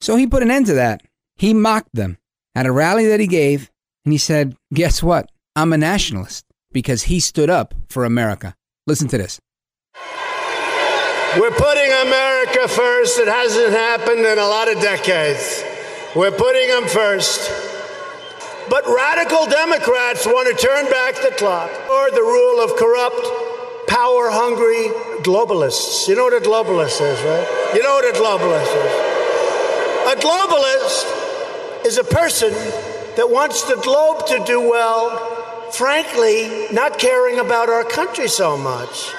So 0.00 0.16
he 0.16 0.26
put 0.26 0.42
an 0.42 0.50
end 0.50 0.66
to 0.66 0.74
that. 0.74 1.02
He 1.36 1.54
mocked 1.54 1.94
them 1.94 2.18
at 2.54 2.66
a 2.66 2.72
rally 2.72 3.06
that 3.06 3.20
he 3.20 3.26
gave, 3.26 3.70
and 4.04 4.12
he 4.12 4.18
said, 4.18 4.56
Guess 4.72 5.02
what? 5.02 5.30
I'm 5.54 5.72
a 5.72 5.78
nationalist 5.78 6.44
because 6.72 7.04
he 7.04 7.20
stood 7.20 7.50
up 7.50 7.74
for 7.88 8.04
America. 8.04 8.54
Listen 8.86 9.08
to 9.08 9.18
this. 9.18 9.40
We're 11.36 11.50
putting 11.50 11.92
America 11.92 12.68
first. 12.68 13.18
It 13.18 13.28
hasn't 13.28 13.72
happened 13.72 14.20
in 14.20 14.38
a 14.38 14.46
lot 14.46 14.72
of 14.72 14.80
decades. 14.80 15.62
We're 16.16 16.30
putting 16.30 16.68
them 16.68 16.88
first. 16.88 17.67
But 18.70 18.86
radical 18.86 19.46
Democrats 19.46 20.26
want 20.26 20.48
to 20.48 20.66
turn 20.66 20.90
back 20.90 21.14
the 21.16 21.34
clock 21.36 21.70
or 21.88 22.10
the 22.10 22.20
rule 22.20 22.62
of 22.62 22.76
corrupt, 22.76 23.88
power 23.88 24.28
hungry 24.30 24.92
globalists. 25.22 26.06
You 26.06 26.16
know 26.16 26.24
what 26.24 26.34
a 26.34 26.44
globalist 26.44 27.00
is, 27.00 27.18
right? 27.24 27.72
You 27.74 27.82
know 27.82 27.94
what 27.94 28.04
a 28.04 28.18
globalist 28.18 28.72
is. 28.76 29.08
A 30.12 30.16
globalist 30.20 31.86
is 31.86 31.98
a 31.98 32.04
person 32.04 32.52
that 33.16 33.30
wants 33.30 33.62
the 33.62 33.76
globe 33.76 34.26
to 34.26 34.44
do 34.44 34.60
well, 34.60 35.70
frankly, 35.72 36.68
not 36.70 36.98
caring 36.98 37.38
about 37.38 37.68
our 37.68 37.84
country 37.84 38.28
so 38.28 38.56
much. 38.56 39.12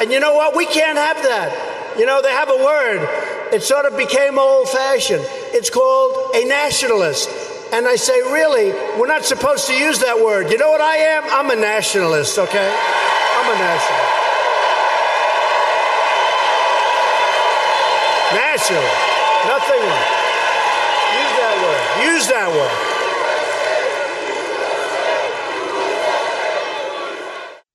And 0.00 0.10
you 0.10 0.20
know 0.20 0.34
what? 0.34 0.56
We 0.56 0.64
can't 0.66 0.96
have 0.96 1.22
that. 1.24 1.96
You 1.98 2.06
know, 2.06 2.22
they 2.22 2.30
have 2.30 2.48
a 2.48 2.64
word. 2.64 3.08
It 3.52 3.62
sort 3.62 3.84
of 3.86 3.96
became 3.96 4.38
old 4.38 4.68
fashioned. 4.68 5.24
It's 5.52 5.70
called 5.70 6.34
a 6.34 6.44
nationalist. 6.46 7.28
And 7.70 7.86
I 7.86 7.96
say, 7.96 8.18
really, 8.32 8.72
we're 8.98 9.06
not 9.06 9.26
supposed 9.26 9.66
to 9.66 9.74
use 9.74 9.98
that 9.98 10.18
word. 10.24 10.50
You 10.50 10.56
know 10.56 10.70
what 10.70 10.80
I 10.80 10.96
am? 10.96 11.24
I'm 11.28 11.50
a 11.50 11.60
nationalist, 11.60 12.38
okay? 12.38 12.64
I'm 13.36 13.44
a 13.44 13.58
nationalist. 13.60 14.14
Nationalist. 18.32 18.96
Nothing. 19.44 19.84
Use 21.12 21.32
that 21.36 21.56
word. 21.60 21.82
Use 22.08 22.26
that 22.28 22.48
word. 22.56 22.72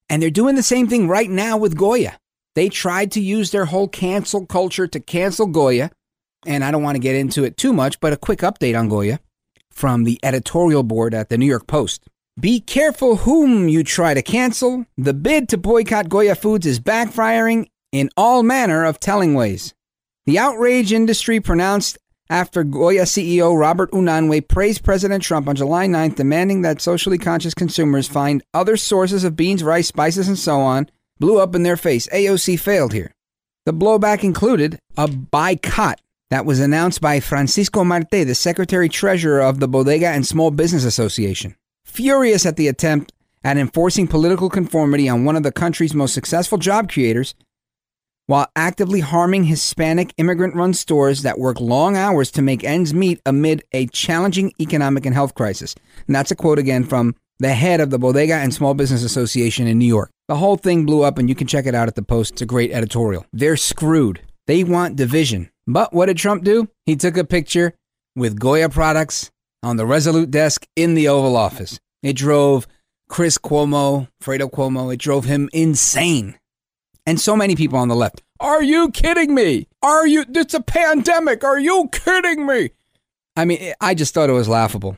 And 0.10 0.24
they're 0.24 0.32
doing 0.32 0.56
the 0.56 0.64
same 0.64 0.88
thing 0.88 1.08
right 1.08 1.30
now 1.30 1.58
with 1.58 1.78
Goya. 1.78 2.18
They 2.56 2.70
tried 2.70 3.12
to 3.12 3.22
use 3.22 3.52
their 3.52 3.66
whole 3.66 3.88
cancel 3.88 4.48
culture 4.48 4.88
to 4.88 5.00
cancel 5.00 5.46
Goya. 5.46 5.92
And 6.48 6.64
I 6.64 6.72
don't 6.72 6.84
want 6.84 6.96
to 6.96 7.00
get 7.00 7.16
into 7.16 7.44
it 7.44 7.58
too 7.58 7.74
much, 7.74 8.00
but 8.00 8.12
a 8.12 8.18
quick 8.18 8.40
update 8.40 8.78
on 8.78 8.90
Goya 8.90 9.20
from 9.74 10.04
the 10.04 10.20
editorial 10.24 10.84
board 10.84 11.14
at 11.14 11.30
the 11.30 11.38
New 11.38 11.46
York 11.46 11.68
Post. 11.68 12.08
Be 12.40 12.60
careful 12.60 13.18
whom 13.18 13.68
you 13.68 13.84
try 13.84 14.14
to 14.14 14.22
cancel. 14.22 14.86
The 14.98 15.14
bid 15.14 15.50
to 15.50 15.58
boycott 15.58 16.10
Goya 16.10 16.36
Foods 16.36 16.66
is 16.66 16.80
backfiring 16.80 17.68
in 17.92 18.10
all 18.18 18.42
manner 18.42 18.86
of 18.86 19.00
telling 19.00 19.34
ways. 19.36 19.74
The 20.26 20.40
outrage 20.40 20.92
industry 20.92 21.40
pronounced 21.40 21.98
after 22.30 22.64
Goya 22.64 23.04
CEO 23.04 23.60
Robert 23.60 23.92
Unanue 23.92 24.48
praised 24.48 24.84
President 24.84 25.24
Trump 25.24 25.48
on 25.48 25.56
July 25.56 25.86
9th, 25.88 26.16
demanding 26.16 26.62
that 26.64 26.82
socially 26.82 27.18
conscious 27.18 27.54
consumers 27.54 28.08
find 28.08 28.44
other 28.54 28.78
sources 28.78 29.24
of 29.24 29.36
beans, 29.36 29.64
rice, 29.64 29.88
spices, 29.88 30.28
and 30.28 30.40
so 30.40 30.60
on, 30.60 30.90
blew 31.20 31.40
up 31.40 31.54
in 31.54 31.64
their 31.64 31.78
face. 31.78 32.08
AOC 32.08 32.60
failed 32.60 32.94
here. 32.94 33.14
The 33.66 33.74
blowback 33.74 34.24
included 34.24 34.80
a 34.98 35.08
boycott 35.08 36.02
that 36.34 36.48
was 36.48 36.60
announced 36.60 37.00
by 37.00 37.20
Francisco 37.20 37.84
Marte, 37.84 38.10
the 38.10 38.34
Secretary 38.34 38.90
Treasurer 38.90 39.40
of 39.40 39.60
the 39.60 39.68
Bodega 39.68 40.08
and 40.08 40.26
Small 40.26 40.50
Business 40.50 40.84
Association. 40.84 41.56
Furious 41.86 42.44
at 42.48 42.56
the 42.56 42.68
attempt 42.68 43.14
at 43.44 43.56
enforcing 43.56 44.08
political 44.08 44.50
conformity 44.50 45.08
on 45.08 45.26
one 45.26 45.36
of 45.36 45.44
the 45.44 45.52
country's 45.52 45.94
most 45.94 46.16
successful 46.16 46.58
job 46.58 46.92
creators, 46.92 47.36
while 48.26 48.48
actively 48.56 49.02
harming 49.02 49.44
Hispanic 49.44 50.12
immigrant 50.18 50.56
run 50.56 50.74
stores 50.74 51.22
that 51.22 51.38
work 51.38 51.62
long 51.62 51.96
hours 51.96 52.32
to 52.32 52.42
make 52.42 52.64
ends 52.64 52.96
meet 52.96 53.22
amid 53.28 53.62
a 53.72 53.86
challenging 53.86 54.54
economic 54.60 55.06
and 55.06 55.14
health 55.14 55.36
crisis. 55.36 55.76
And 56.08 56.16
that's 56.16 56.32
a 56.32 56.36
quote 56.36 56.58
again 56.58 56.84
from 56.84 57.16
the 57.38 57.54
head 57.54 57.80
of 57.80 57.92
the 57.92 58.00
Bodega 58.00 58.38
and 58.38 58.52
Small 58.52 58.74
Business 58.74 59.04
Association 59.04 59.68
in 59.68 59.78
New 59.78 59.86
York. 59.86 60.10
The 60.28 60.38
whole 60.38 60.58
thing 60.58 60.88
blew 60.88 61.04
up, 61.04 61.20
and 61.20 61.30
you 61.30 61.36
can 61.36 61.46
check 61.46 61.68
it 61.68 61.76
out 61.76 61.88
at 61.88 61.94
the 61.94 62.02
Post. 62.02 62.32
It's 62.32 62.42
a 62.42 62.48
great 62.48 62.72
editorial. 62.72 63.24
They're 63.32 63.56
screwed. 63.56 64.22
They 64.48 64.64
want 64.64 64.96
division. 64.96 65.50
But 65.66 65.94
what 65.94 66.08
did 66.08 66.18
Trump 66.18 66.44
do? 66.44 66.68
He 66.86 66.96
took 66.96 67.18
a 67.18 67.24
picture 67.24 67.74
with 68.16 68.40
Goya 68.40 68.70
products 68.70 69.32
on 69.62 69.78
the 69.78 69.86
Resolute 69.86 70.32
desk 70.32 70.68
in 70.76 70.94
the 70.94 71.08
Oval 71.08 71.38
Office. 71.38 71.80
It 72.02 72.14
drove 72.14 72.68
Chris 73.08 73.38
Cuomo, 73.38 74.10
Fredo 74.22 74.52
Cuomo, 74.52 74.94
it 74.94 75.00
drove 75.00 75.26
him 75.26 75.50
insane. 75.54 76.38
And 77.06 77.20
so 77.20 77.36
many 77.36 77.56
people 77.56 77.78
on 77.78 77.88
the 77.88 77.96
left. 77.96 78.22
Are 78.40 78.64
you 78.64 78.92
kidding 78.92 79.34
me? 79.34 79.68
Are 79.82 80.06
you? 80.06 80.26
It's 80.28 80.54
a 80.54 80.62
pandemic. 80.62 81.44
Are 81.44 81.60
you 81.60 81.90
kidding 81.92 82.46
me? 82.46 82.72
I 83.36 83.46
mean, 83.46 83.74
I 83.80 83.94
just 83.94 84.14
thought 84.14 84.30
it 84.30 84.34
was 84.34 84.50
laughable. 84.50 84.98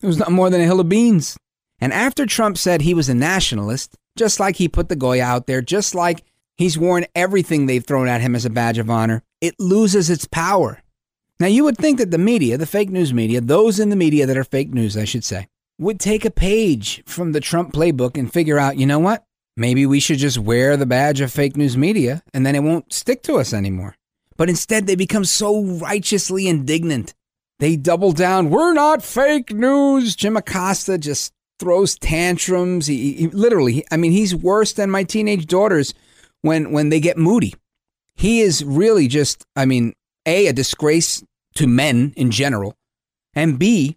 It 0.00 0.06
was 0.06 0.18
not 0.18 0.32
more 0.32 0.48
than 0.50 0.60
a 0.60 0.64
hill 0.64 0.80
of 0.80 0.88
beans. 0.88 1.36
And 1.80 1.92
after 1.92 2.26
Trump 2.26 2.58
said 2.58 2.82
he 2.82 2.94
was 2.94 3.08
a 3.08 3.14
nationalist, 3.14 3.96
just 4.16 4.40
like 4.40 4.56
he 4.56 4.68
put 4.68 4.88
the 4.88 4.96
Goya 4.96 5.24
out 5.24 5.46
there, 5.46 5.62
just 5.62 5.94
like 5.94 6.22
he's 6.56 6.78
worn 6.78 7.06
everything 7.14 7.66
they've 7.66 7.84
thrown 7.84 8.08
at 8.08 8.20
him 8.20 8.34
as 8.34 8.44
a 8.44 8.50
badge 8.50 8.78
of 8.78 8.90
honor, 8.90 9.22
it 9.40 9.54
loses 9.58 10.10
its 10.10 10.26
power. 10.26 10.82
Now, 11.40 11.46
you 11.46 11.62
would 11.64 11.78
think 11.78 11.98
that 11.98 12.10
the 12.10 12.18
media, 12.18 12.58
the 12.58 12.66
fake 12.66 12.90
news 12.90 13.14
media, 13.14 13.40
those 13.40 13.78
in 13.78 13.90
the 13.90 13.96
media 13.96 14.26
that 14.26 14.36
are 14.36 14.44
fake 14.44 14.74
news, 14.74 14.96
I 14.96 15.04
should 15.04 15.24
say, 15.24 15.46
would 15.78 16.00
take 16.00 16.24
a 16.24 16.30
page 16.30 17.04
from 17.06 17.30
the 17.30 17.40
Trump 17.40 17.72
playbook 17.72 18.16
and 18.18 18.32
figure 18.32 18.58
out, 18.58 18.76
you 18.76 18.86
know 18.86 18.98
what? 18.98 19.24
Maybe 19.56 19.86
we 19.86 20.00
should 20.00 20.18
just 20.18 20.38
wear 20.38 20.76
the 20.76 20.86
badge 20.86 21.20
of 21.20 21.32
fake 21.32 21.56
news 21.56 21.76
media 21.76 22.22
and 22.34 22.44
then 22.44 22.54
it 22.54 22.62
won't 22.62 22.92
stick 22.92 23.22
to 23.24 23.36
us 23.36 23.52
anymore. 23.52 23.96
But 24.36 24.48
instead, 24.48 24.86
they 24.86 24.96
become 24.96 25.24
so 25.24 25.62
righteously 25.62 26.48
indignant. 26.48 27.14
They 27.58 27.76
double 27.76 28.12
down. 28.12 28.50
We're 28.50 28.72
not 28.72 29.02
fake 29.02 29.52
news. 29.52 30.14
Jim 30.14 30.36
Acosta 30.36 30.96
just 30.96 31.32
throws 31.58 31.96
tantrums. 31.96 32.86
He, 32.86 33.14
he 33.14 33.26
literally, 33.28 33.84
I 33.90 33.96
mean, 33.96 34.12
he's 34.12 34.34
worse 34.34 34.72
than 34.72 34.90
my 34.90 35.02
teenage 35.02 35.46
daughters 35.46 35.92
when 36.42 36.70
when 36.70 36.88
they 36.90 37.00
get 37.00 37.18
moody. 37.18 37.54
He 38.14 38.40
is 38.40 38.64
really 38.64 39.08
just, 39.08 39.44
I 39.56 39.64
mean, 39.64 39.92
a 40.24 40.46
a 40.46 40.52
disgrace 40.52 41.24
to 41.54 41.66
men 41.66 42.12
in 42.16 42.30
general, 42.30 42.76
and 43.34 43.58
b, 43.58 43.96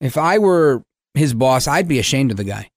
if 0.00 0.18
I 0.18 0.38
were 0.38 0.82
his 1.14 1.32
boss, 1.32 1.66
I'd 1.66 1.88
be 1.88 1.98
ashamed 1.98 2.30
of 2.30 2.36
the 2.36 2.44
guy. 2.44 2.68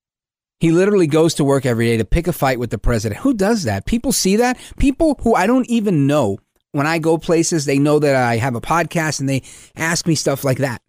He 0.60 0.72
literally 0.72 1.08
goes 1.08 1.34
to 1.36 1.44
work 1.44 1.66
every 1.66 1.86
day 1.86 1.98
to 1.98 2.06
pick 2.06 2.28
a 2.28 2.34
fight 2.34 2.60
with 2.60 2.72
the 2.72 2.78
president. 2.78 3.22
Who 3.22 3.34
does 3.34 3.64
that? 3.64 3.86
People 3.86 4.12
see 4.12 4.38
that. 4.38 4.58
People 4.80 5.20
who 5.22 5.36
I 5.36 5.46
don't 5.46 5.70
even 5.70 6.08
know 6.08 6.40
when 6.78 6.88
I 6.88 7.00
go 7.00 7.18
places, 7.18 7.66
they 7.66 7.80
know 7.80 8.00
that 8.00 8.16
I 8.16 8.38
have 8.38 8.56
a 8.56 8.62
podcast 8.62 9.20
and 9.20 9.28
they 9.28 9.42
ask 9.76 10.08
me 10.08 10.16
stuff 10.16 10.44
like 10.44 10.60
that. 10.60 10.82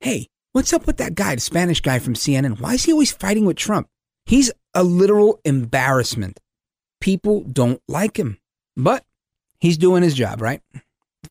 Hey, 0.00 0.26
what's 0.52 0.72
up 0.72 0.86
with 0.86 0.96
that 0.96 1.14
guy, 1.14 1.34
the 1.34 1.40
Spanish 1.40 1.80
guy 1.80 1.98
from 2.00 2.14
CNN? 2.14 2.60
Why 2.60 2.74
is 2.74 2.84
he 2.84 2.92
always 2.92 3.12
fighting 3.12 3.44
with 3.44 3.56
Trump? 3.56 3.88
He's 4.26 4.50
a 4.74 4.82
literal 4.82 5.40
embarrassment. 5.44 6.40
People 7.00 7.42
don't 7.44 7.80
like 7.88 8.18
him, 8.18 8.38
but 8.76 9.04
he's 9.58 9.78
doing 9.78 10.02
his 10.02 10.14
job, 10.14 10.42
right? 10.42 10.60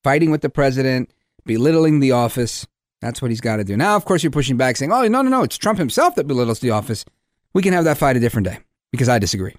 Fighting 0.04 0.32
with 0.32 0.42
the 0.42 0.50
president, 0.50 1.12
belittling 1.46 2.00
the 2.00 2.14
office. 2.14 2.66
That's 3.02 3.22
what 3.22 3.32
he's 3.32 3.42
got 3.42 3.58
to 3.58 3.64
do. 3.64 3.78
Now, 3.78 3.96
of 3.96 4.06
course, 4.06 4.24
you're 4.24 4.32
pushing 4.32 4.58
back 4.58 4.78
saying, 4.78 4.92
oh, 4.92 5.08
no, 5.08 5.22
no, 5.22 5.30
no, 5.30 5.44
it's 5.44 5.58
Trump 5.58 5.78
himself 5.78 6.16
that 6.16 6.28
belittles 6.28 6.60
the 6.60 6.72
office. 6.72 7.06
We 7.54 7.62
can 7.62 7.74
have 7.74 7.86
that 7.86 7.98
fight 7.98 8.18
a 8.18 8.20
different 8.20 8.48
day 8.48 8.60
because 8.92 9.10
I 9.10 9.20
disagree. 9.20 9.56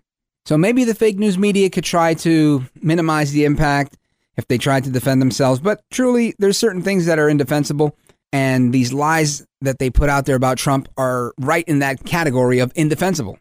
So 0.46 0.56
maybe 0.56 0.84
the 0.84 0.94
fake 0.94 1.18
news 1.18 1.38
media 1.38 1.68
could 1.70 1.84
try 1.84 2.14
to 2.14 2.64
minimize 2.82 3.32
the 3.32 3.44
impact 3.44 3.96
if 4.36 4.46
they 4.48 4.58
tried 4.58 4.84
to 4.84 4.90
defend 4.90 5.20
themselves. 5.20 5.60
But 5.60 5.80
truly, 5.90 6.34
there's 6.38 6.58
certain 6.58 6.82
things 6.82 7.06
that 7.06 7.18
are 7.18 7.28
indefensible. 7.28 7.96
And 8.32 8.72
these 8.72 8.92
lies 8.92 9.44
that 9.60 9.78
they 9.78 9.90
put 9.90 10.08
out 10.08 10.26
there 10.26 10.36
about 10.36 10.58
Trump 10.58 10.88
are 10.96 11.34
right 11.38 11.64
in 11.66 11.80
that 11.80 12.04
category 12.04 12.60
of 12.60 12.72
indefensible. 12.76 13.38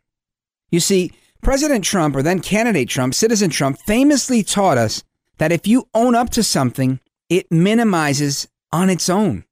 You 0.71 0.79
see, 0.79 1.11
President 1.41 1.85
Trump, 1.85 2.15
or 2.15 2.23
then 2.23 2.41
candidate 2.41 2.89
Trump, 2.89 3.13
citizen 3.13 3.49
Trump, 3.49 3.79
famously 3.85 4.43
taught 4.43 4.77
us 4.77 5.03
that 5.37 5.51
if 5.51 5.67
you 5.67 5.87
own 5.93 6.15
up 6.15 6.29
to 6.31 6.43
something, 6.43 6.99
it 7.29 7.51
minimizes 7.51 8.47
on 8.71 8.89
its 8.89 9.09
own. 9.09 9.45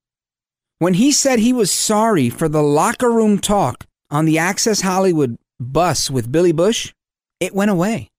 When 0.79 0.95
he 0.95 1.11
said 1.11 1.39
he 1.39 1.53
was 1.53 1.71
sorry 1.71 2.29
for 2.29 2.49
the 2.49 2.61
locker 2.61 3.11
room 3.11 3.39
talk 3.39 3.85
on 4.11 4.25
the 4.25 4.37
Access 4.37 4.81
Hollywood 4.81 5.37
bus 5.59 6.09
with 6.11 6.31
Billy 6.31 6.51
Bush, 6.51 6.93
it 7.39 7.55
went 7.55 7.71
away. 7.71 8.09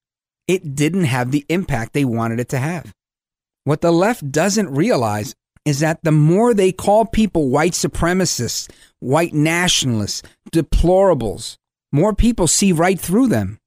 It 0.46 0.74
didn't 0.74 1.04
have 1.04 1.30
the 1.30 1.44
impact 1.48 1.92
they 1.92 2.04
wanted 2.04 2.40
it 2.40 2.48
to 2.50 2.58
have. 2.58 2.94
What 3.64 3.80
the 3.80 3.92
left 3.92 4.30
doesn't 4.30 4.70
realize 4.70 5.34
is 5.64 5.80
that 5.80 6.02
the 6.02 6.12
more 6.12 6.54
they 6.54 6.72
call 6.72 7.04
people 7.04 7.50
white 7.50 7.72
supremacists, 7.72 8.70
white 9.00 9.34
nationalists, 9.34 10.22
deplorables, 10.50 11.56
more 11.92 12.14
people 12.14 12.46
see 12.46 12.72
right 12.72 12.98
through 12.98 13.28
them 13.28 13.58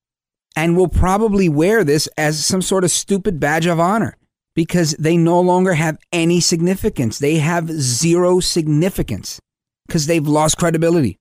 and 0.55 0.75
will 0.75 0.87
probably 0.87 1.47
wear 1.47 1.83
this 1.83 2.07
as 2.17 2.43
some 2.43 2.61
sort 2.61 2.83
of 2.83 2.91
stupid 2.91 3.39
badge 3.39 3.65
of 3.65 3.79
honor 3.79 4.17
because 4.55 4.91
they 4.99 5.17
no 5.17 5.39
longer 5.39 5.73
have 5.73 5.97
any 6.11 6.39
significance. 6.39 7.19
They 7.19 7.37
have 7.37 7.69
zero 7.69 8.39
significance 8.39 9.39
because 9.87 10.07
they've 10.07 10.27
lost 10.27 10.57
credibility. 10.57 11.19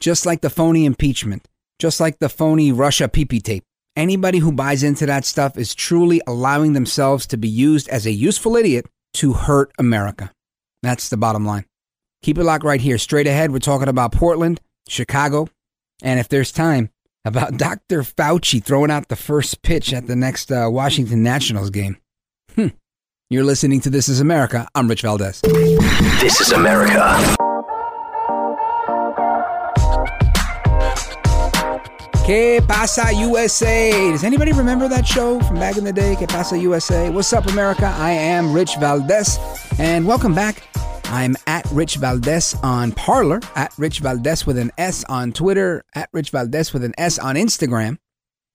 Just 0.00 0.26
like 0.26 0.40
the 0.40 0.50
phony 0.50 0.84
impeachment, 0.84 1.46
just 1.78 2.00
like 2.00 2.18
the 2.18 2.28
phony 2.28 2.72
Russia 2.72 3.08
PP 3.08 3.42
tape. 3.42 3.64
Anybody 3.98 4.38
who 4.38 4.52
buys 4.52 4.84
into 4.84 5.06
that 5.06 5.24
stuff 5.24 5.58
is 5.58 5.74
truly 5.74 6.22
allowing 6.24 6.72
themselves 6.72 7.26
to 7.26 7.36
be 7.36 7.48
used 7.48 7.88
as 7.88 8.06
a 8.06 8.12
useful 8.12 8.54
idiot 8.54 8.86
to 9.14 9.32
hurt 9.32 9.72
America. 9.76 10.30
That's 10.84 11.08
the 11.08 11.16
bottom 11.16 11.44
line. 11.44 11.64
Keep 12.22 12.38
it 12.38 12.44
locked 12.44 12.62
right 12.62 12.80
here. 12.80 12.96
Straight 12.96 13.26
ahead, 13.26 13.50
we're 13.50 13.58
talking 13.58 13.88
about 13.88 14.12
Portland, 14.12 14.60
Chicago, 14.88 15.48
and 16.00 16.20
if 16.20 16.28
there's 16.28 16.52
time, 16.52 16.90
about 17.24 17.56
Dr. 17.56 18.02
Fauci 18.02 18.62
throwing 18.62 18.92
out 18.92 19.08
the 19.08 19.16
first 19.16 19.62
pitch 19.62 19.92
at 19.92 20.06
the 20.06 20.14
next 20.14 20.52
uh, 20.52 20.68
Washington 20.70 21.24
Nationals 21.24 21.70
game. 21.70 21.96
Hmm. 22.54 22.68
You're 23.30 23.42
listening 23.42 23.80
to 23.80 23.90
This 23.90 24.08
Is 24.08 24.20
America. 24.20 24.68
I'm 24.76 24.86
Rich 24.86 25.02
Valdez. 25.02 25.40
This 25.40 26.40
is 26.40 26.52
America. 26.52 27.34
Que 32.28 32.60
pasa 32.60 33.10
USA? 33.14 33.90
Does 34.10 34.22
anybody 34.22 34.52
remember 34.52 34.86
that 34.86 35.06
show 35.06 35.40
from 35.40 35.56
back 35.56 35.78
in 35.78 35.84
the 35.84 35.94
day? 35.94 36.14
Que 36.14 36.26
pasa 36.26 36.58
USA? 36.58 37.08
What's 37.08 37.32
up, 37.32 37.46
America? 37.46 37.86
I 37.86 38.10
am 38.10 38.52
Rich 38.52 38.76
Valdez, 38.76 39.38
and 39.78 40.06
welcome 40.06 40.34
back. 40.34 40.62
I'm 41.04 41.36
at 41.46 41.64
Rich 41.72 41.96
Valdez 41.96 42.54
on 42.62 42.92
Parler, 42.92 43.40
at 43.56 43.72
Rich 43.78 44.00
Valdez 44.00 44.44
with 44.44 44.58
an 44.58 44.70
S 44.76 45.04
on 45.04 45.32
Twitter, 45.32 45.82
at 45.94 46.10
Rich 46.12 46.28
Valdez 46.28 46.74
with 46.74 46.84
an 46.84 46.92
S 46.98 47.18
on 47.18 47.34
Instagram. 47.34 47.96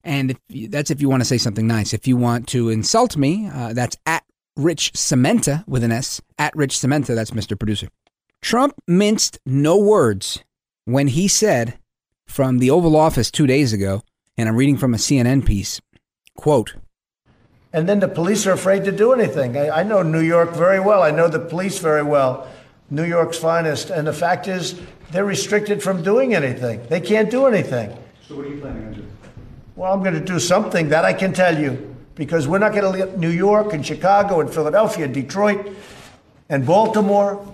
And 0.04 0.30
if 0.30 0.38
you, 0.48 0.68
that's 0.68 0.92
if 0.92 1.00
you 1.00 1.08
want 1.08 1.22
to 1.22 1.24
say 1.24 1.38
something 1.38 1.66
nice. 1.66 1.92
If 1.92 2.06
you 2.06 2.16
want 2.16 2.46
to 2.50 2.68
insult 2.68 3.16
me, 3.16 3.50
uh, 3.52 3.72
that's 3.72 3.96
at 4.06 4.22
Rich 4.56 4.92
Cementa 4.92 5.66
with 5.66 5.82
an 5.82 5.90
S, 5.90 6.20
at 6.38 6.54
Rich 6.54 6.78
Cementa, 6.78 7.16
that's 7.16 7.32
Mr. 7.32 7.58
Producer. 7.58 7.88
Trump 8.40 8.74
minced 8.86 9.40
no 9.44 9.76
words 9.76 10.44
when 10.84 11.08
he 11.08 11.26
said 11.26 11.76
from 12.26 12.58
the 12.58 12.70
Oval 12.70 12.96
Office 12.96 13.30
two 13.30 13.46
days 13.46 13.72
ago, 13.72 14.02
and 14.36 14.48
I'm 14.48 14.56
reading 14.56 14.76
from 14.76 14.94
a 14.94 14.98
CNN 14.98 15.44
piece. 15.44 15.80
Quote, 16.36 16.74
and 17.72 17.88
then 17.88 18.00
the 18.00 18.08
police 18.08 18.46
are 18.46 18.52
afraid 18.52 18.84
to 18.84 18.92
do 18.92 19.12
anything. 19.12 19.56
I, 19.56 19.80
I, 19.80 19.82
know 19.82 20.02
New 20.02 20.20
York 20.20 20.52
very 20.54 20.78
well. 20.78 21.02
I 21.02 21.10
know 21.10 21.26
the 21.26 21.40
police 21.40 21.80
very 21.80 22.04
well, 22.04 22.48
New 22.88 23.04
York's 23.04 23.36
finest. 23.36 23.90
And 23.90 24.06
the 24.06 24.12
fact 24.12 24.46
is, 24.46 24.80
they're 25.10 25.24
restricted 25.24 25.82
from 25.82 26.02
doing 26.02 26.34
anything. 26.34 26.86
They 26.88 27.00
can't 27.00 27.30
do 27.30 27.46
anything. 27.46 27.96
So, 28.28 28.36
what 28.36 28.46
are 28.46 28.48
you 28.48 28.60
planning 28.60 28.86
on 28.86 28.92
doing? 28.94 29.10
Well, 29.74 29.92
I'm 29.92 30.04
going 30.04 30.14
to 30.14 30.24
do 30.24 30.38
something 30.38 30.90
that 30.90 31.04
I 31.04 31.12
can 31.12 31.32
tell 31.32 31.58
you 31.58 31.96
because 32.14 32.46
we're 32.46 32.60
not 32.60 32.72
going 32.72 32.84
to 32.84 32.90
let 32.90 33.18
New 33.18 33.30
York 33.30 33.72
and 33.72 33.84
Chicago 33.84 34.40
and 34.40 34.48
Philadelphia, 34.48 35.06
and 35.06 35.14
Detroit 35.14 35.76
and 36.48 36.64
Baltimore 36.64 37.44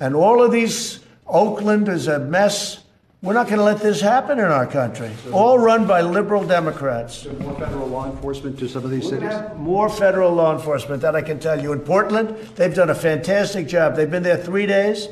and 0.00 0.14
all 0.14 0.42
of 0.42 0.50
these, 0.50 1.00
Oakland 1.26 1.88
is 1.88 2.08
a 2.08 2.18
mess. 2.18 2.84
We're 3.22 3.34
not 3.34 3.48
going 3.48 3.58
to 3.58 3.64
let 3.64 3.80
this 3.80 4.00
happen 4.00 4.38
in 4.38 4.46
our 4.46 4.66
country. 4.66 5.10
All 5.30 5.58
run 5.58 5.86
by 5.86 6.00
liberal 6.00 6.42
Democrats. 6.42 7.26
More 7.26 7.54
federal 7.58 7.86
law 7.86 8.10
enforcement 8.10 8.58
to 8.60 8.68
some 8.68 8.82
of 8.82 8.90
these 8.90 9.10
cities? 9.10 9.34
More 9.56 9.90
federal 9.90 10.32
law 10.32 10.56
enforcement, 10.56 11.02
that 11.02 11.14
I 11.14 11.20
can 11.20 11.38
tell 11.38 11.62
you. 11.62 11.74
In 11.74 11.80
Portland, 11.80 12.30
they've 12.56 12.74
done 12.74 12.88
a 12.88 12.94
fantastic 12.94 13.68
job. 13.68 13.94
They've 13.94 14.10
been 14.10 14.22
there 14.22 14.38
three 14.38 14.64
days, 14.64 15.08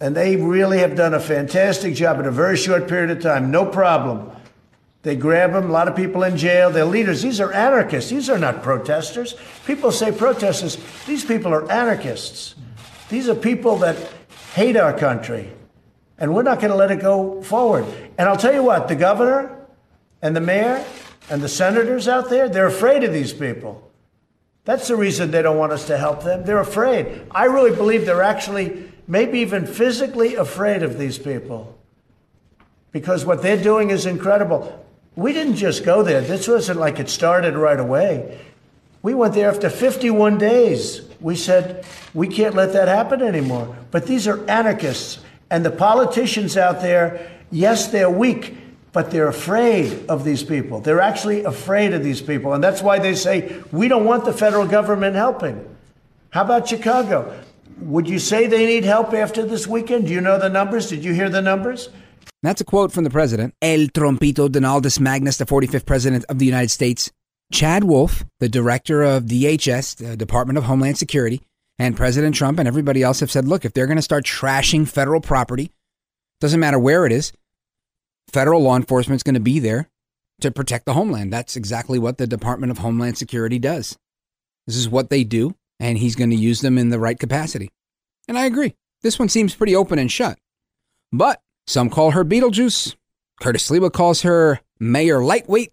and 0.00 0.16
they 0.16 0.34
really 0.34 0.78
have 0.78 0.96
done 0.96 1.14
a 1.14 1.20
fantastic 1.20 1.94
job 1.94 2.18
in 2.18 2.26
a 2.26 2.32
very 2.32 2.56
short 2.56 2.88
period 2.88 3.10
of 3.10 3.22
time. 3.22 3.52
No 3.52 3.64
problem. 3.64 4.32
They 5.02 5.14
grab 5.14 5.52
them, 5.52 5.70
a 5.70 5.72
lot 5.72 5.86
of 5.86 5.94
people 5.94 6.24
in 6.24 6.36
jail. 6.36 6.68
They're 6.68 6.84
leaders. 6.84 7.22
These 7.22 7.40
are 7.40 7.52
anarchists. 7.52 8.10
These 8.10 8.28
are 8.28 8.38
not 8.38 8.60
protesters. 8.60 9.36
People 9.66 9.92
say 9.92 10.10
protesters. 10.10 10.78
These 11.06 11.24
people 11.24 11.54
are 11.54 11.70
anarchists. 11.70 12.56
These 13.08 13.28
are 13.28 13.36
people 13.36 13.76
that 13.76 13.96
hate 14.54 14.76
our 14.76 14.92
country 14.92 15.52
and 16.20 16.34
we're 16.34 16.42
not 16.42 16.60
going 16.60 16.70
to 16.70 16.76
let 16.76 16.90
it 16.90 17.00
go 17.00 17.42
forward. 17.42 17.86
And 18.18 18.28
I'll 18.28 18.36
tell 18.36 18.54
you 18.54 18.62
what, 18.62 18.88
the 18.88 18.94
governor 18.94 19.66
and 20.22 20.36
the 20.36 20.40
mayor 20.40 20.84
and 21.30 21.42
the 21.42 21.48
senators 21.48 22.06
out 22.06 22.28
there, 22.28 22.48
they're 22.48 22.66
afraid 22.66 23.02
of 23.02 23.12
these 23.12 23.32
people. 23.32 23.90
That's 24.64 24.86
the 24.88 24.96
reason 24.96 25.30
they 25.30 25.42
don't 25.42 25.56
want 25.56 25.72
us 25.72 25.86
to 25.86 25.96
help 25.96 26.22
them. 26.22 26.44
They're 26.44 26.60
afraid. 26.60 27.22
I 27.30 27.46
really 27.46 27.74
believe 27.74 28.04
they're 28.04 28.22
actually 28.22 28.92
maybe 29.08 29.40
even 29.40 29.66
physically 29.66 30.34
afraid 30.34 30.82
of 30.82 30.98
these 30.98 31.18
people 31.18 31.76
because 32.92 33.24
what 33.24 33.42
they're 33.42 33.62
doing 33.62 33.90
is 33.90 34.06
incredible. 34.06 34.84
We 35.16 35.32
didn't 35.32 35.56
just 35.56 35.84
go 35.84 36.02
there. 36.02 36.20
This 36.20 36.46
wasn't 36.46 36.78
like 36.78 37.00
it 37.00 37.08
started 37.08 37.54
right 37.56 37.80
away. 37.80 38.38
We 39.02 39.14
went 39.14 39.34
there 39.34 39.48
after 39.48 39.70
51 39.70 40.38
days. 40.38 41.02
We 41.20 41.36
said, 41.36 41.84
we 42.14 42.28
can't 42.28 42.54
let 42.54 42.72
that 42.74 42.88
happen 42.88 43.22
anymore. 43.22 43.76
But 43.90 44.06
these 44.06 44.28
are 44.28 44.48
anarchists. 44.48 45.20
And 45.50 45.64
the 45.64 45.70
politicians 45.70 46.56
out 46.56 46.80
there, 46.80 47.30
yes, 47.50 47.88
they're 47.88 48.10
weak, 48.10 48.56
but 48.92 49.10
they're 49.10 49.28
afraid 49.28 50.06
of 50.08 50.24
these 50.24 50.42
people. 50.42 50.80
They're 50.80 51.00
actually 51.00 51.44
afraid 51.44 51.92
of 51.92 52.04
these 52.04 52.20
people. 52.20 52.54
And 52.54 52.62
that's 52.62 52.82
why 52.82 52.98
they 52.98 53.14
say, 53.14 53.60
we 53.72 53.88
don't 53.88 54.04
want 54.04 54.24
the 54.24 54.32
federal 54.32 54.66
government 54.66 55.16
helping. 55.16 55.64
How 56.30 56.42
about 56.42 56.68
Chicago? 56.68 57.36
Would 57.80 58.08
you 58.08 58.18
say 58.18 58.46
they 58.46 58.66
need 58.66 58.84
help 58.84 59.12
after 59.12 59.44
this 59.44 59.66
weekend? 59.66 60.06
Do 60.06 60.12
you 60.12 60.20
know 60.20 60.38
the 60.38 60.48
numbers? 60.48 60.88
Did 60.88 61.04
you 61.04 61.12
hear 61.12 61.28
the 61.28 61.42
numbers? 61.42 61.88
That's 62.42 62.60
a 62.60 62.64
quote 62.64 62.92
from 62.92 63.04
the 63.04 63.10
president, 63.10 63.54
El 63.60 63.88
Trompito 63.88 64.50
Donaldus 64.50 64.98
Magnus, 64.98 65.36
the 65.36 65.44
45th 65.44 65.84
president 65.84 66.24
of 66.28 66.38
the 66.38 66.46
United 66.46 66.70
States. 66.70 67.10
Chad 67.52 67.84
Wolf, 67.84 68.24
the 68.38 68.48
director 68.48 69.02
of 69.02 69.24
DHS, 69.24 69.96
the 69.96 70.16
Department 70.16 70.56
of 70.56 70.64
Homeland 70.64 70.98
Security, 70.98 71.42
and 71.80 71.96
President 71.96 72.34
Trump 72.34 72.58
and 72.58 72.68
everybody 72.68 73.02
else 73.02 73.20
have 73.20 73.30
said, 73.30 73.48
look, 73.48 73.64
if 73.64 73.72
they're 73.72 73.86
going 73.86 73.96
to 73.96 74.02
start 74.02 74.26
trashing 74.26 74.86
federal 74.86 75.22
property, 75.22 75.72
doesn't 76.38 76.60
matter 76.60 76.78
where 76.78 77.06
it 77.06 77.10
is, 77.10 77.32
federal 78.30 78.60
law 78.60 78.76
enforcement 78.76 79.18
is 79.18 79.22
going 79.22 79.34
to 79.34 79.40
be 79.40 79.58
there 79.58 79.88
to 80.42 80.50
protect 80.50 80.84
the 80.84 80.92
homeland. 80.92 81.32
That's 81.32 81.56
exactly 81.56 81.98
what 81.98 82.18
the 82.18 82.26
Department 82.26 82.70
of 82.70 82.78
Homeland 82.78 83.16
Security 83.16 83.58
does. 83.58 83.98
This 84.66 84.76
is 84.76 84.90
what 84.90 85.08
they 85.08 85.24
do, 85.24 85.54
and 85.80 85.96
he's 85.96 86.16
going 86.16 86.28
to 86.28 86.36
use 86.36 86.60
them 86.60 86.76
in 86.76 86.90
the 86.90 86.98
right 86.98 87.18
capacity. 87.18 87.70
And 88.28 88.36
I 88.36 88.44
agree. 88.44 88.76
This 89.00 89.18
one 89.18 89.30
seems 89.30 89.54
pretty 89.54 89.74
open 89.74 89.98
and 89.98 90.12
shut. 90.12 90.38
But 91.10 91.40
some 91.66 91.88
call 91.88 92.10
her 92.10 92.26
Beetlejuice. 92.26 92.94
Curtis 93.40 93.70
Sliwa 93.70 93.90
calls 93.90 94.20
her 94.20 94.60
Mayor 94.78 95.24
Lightweight. 95.24 95.72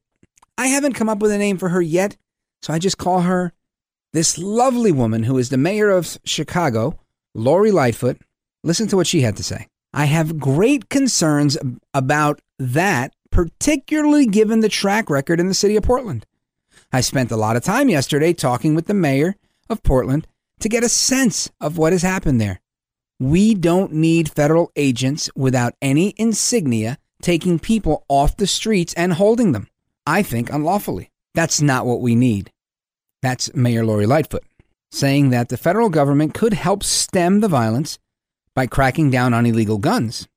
I 0.58 0.68
haven't 0.68 0.94
come 0.94 1.10
up 1.10 1.20
with 1.20 1.32
a 1.32 1.38
name 1.38 1.58
for 1.58 1.68
her 1.68 1.82
yet, 1.82 2.16
so 2.62 2.74
I 2.74 2.80
just 2.80 2.98
call 2.98 3.22
her 3.22 3.52
this 4.18 4.40
lovely 4.40 4.92
woman 4.92 5.22
who 5.22 5.38
is 5.38 5.50
the 5.50 5.58
mayor 5.58 5.92
of 5.92 6.18
Chicago, 6.26 6.98
Lori 7.36 7.70
Lightfoot, 7.70 8.20
listen 8.64 8.88
to 8.88 8.96
what 8.96 9.06
she 9.06 9.22
had 9.22 9.38
to 9.38 9.44
say. 9.44 9.68
I 9.94 10.06
have 10.06 10.40
great 10.40 10.90
concerns 10.90 11.56
about 11.94 12.42
that, 12.58 13.14
particularly 13.30 14.26
given 14.26 14.62
the 14.62 14.70
track 14.70 15.12
record 15.12 15.40
in 15.40 15.50
the 15.50 15.54
city 15.54 15.76
of 15.76 15.84
Portland. 15.84 16.26
I 16.92 17.02
spent 17.02 17.30
a 17.30 17.38
lot 17.38 17.58
of 17.58 17.64
time 17.64 17.90
yesterday 17.90 18.34
talking 18.34 18.74
with 18.74 18.88
the 18.88 18.96
mayor 18.96 19.36
of 19.70 19.84
Portland 19.84 20.26
to 20.62 20.68
get 20.68 20.84
a 20.84 20.90
sense 20.90 21.52
of 21.62 21.78
what 21.78 21.94
has 21.94 22.02
happened 22.02 22.42
there. 22.42 22.60
We 23.20 23.54
don't 23.54 23.94
need 23.94 24.32
federal 24.32 24.72
agents 24.76 25.30
without 25.36 25.76
any 25.80 26.16
insignia 26.18 26.98
taking 27.22 27.60
people 27.60 28.04
off 28.10 28.36
the 28.36 28.48
streets 28.48 28.96
and 28.96 29.14
holding 29.14 29.52
them. 29.52 29.68
I 30.08 30.24
think 30.24 30.52
unlawfully. 30.52 31.12
That's 31.36 31.62
not 31.62 31.86
what 31.86 32.02
we 32.02 32.16
need. 32.16 32.52
That's 33.22 33.54
Mayor 33.54 33.86
Lori 33.86 34.06
Lightfoot, 34.06 34.44
saying 34.92 35.30
that 35.32 35.50
the 35.50 35.58
federal 35.58 35.90
government 35.90 36.34
could 36.34 36.54
help 36.54 36.84
stem 36.84 37.40
the 37.40 37.48
violence 37.48 38.00
by 38.54 38.68
cracking 38.68 39.10
down 39.10 39.34
on 39.34 39.46
illegal 39.46 39.78
guns. 39.78 40.28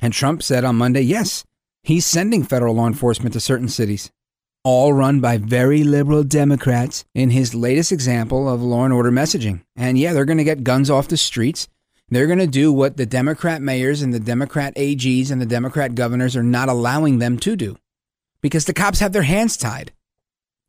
And 0.00 0.12
Trump 0.12 0.42
said 0.42 0.64
on 0.64 0.76
Monday, 0.76 1.02
yes, 1.02 1.44
he's 1.82 2.06
sending 2.06 2.42
federal 2.42 2.74
law 2.74 2.86
enforcement 2.86 3.32
to 3.34 3.40
certain 3.40 3.68
cities, 3.68 4.10
all 4.64 4.92
run 4.92 5.20
by 5.20 5.38
very 5.38 5.84
liberal 5.84 6.24
Democrats 6.24 7.04
in 7.14 7.30
his 7.30 7.54
latest 7.54 7.92
example 7.92 8.48
of 8.48 8.62
law 8.62 8.84
and 8.84 8.92
order 8.92 9.10
messaging. 9.10 9.62
And 9.76 9.98
yeah, 9.98 10.12
they're 10.12 10.24
going 10.24 10.38
to 10.38 10.44
get 10.44 10.64
guns 10.64 10.90
off 10.90 11.08
the 11.08 11.16
streets. 11.16 11.68
They're 12.08 12.26
going 12.26 12.38
to 12.38 12.46
do 12.46 12.72
what 12.72 12.96
the 12.96 13.06
Democrat 13.06 13.62
mayors 13.62 14.02
and 14.02 14.12
the 14.12 14.20
Democrat 14.20 14.74
AGs 14.74 15.30
and 15.30 15.40
the 15.40 15.46
Democrat 15.46 15.94
governors 15.94 16.36
are 16.36 16.42
not 16.42 16.68
allowing 16.68 17.18
them 17.18 17.38
to 17.38 17.56
do 17.56 17.76
because 18.42 18.66
the 18.66 18.74
cops 18.74 19.00
have 19.00 19.12
their 19.12 19.22
hands 19.22 19.56
tied. 19.56 19.92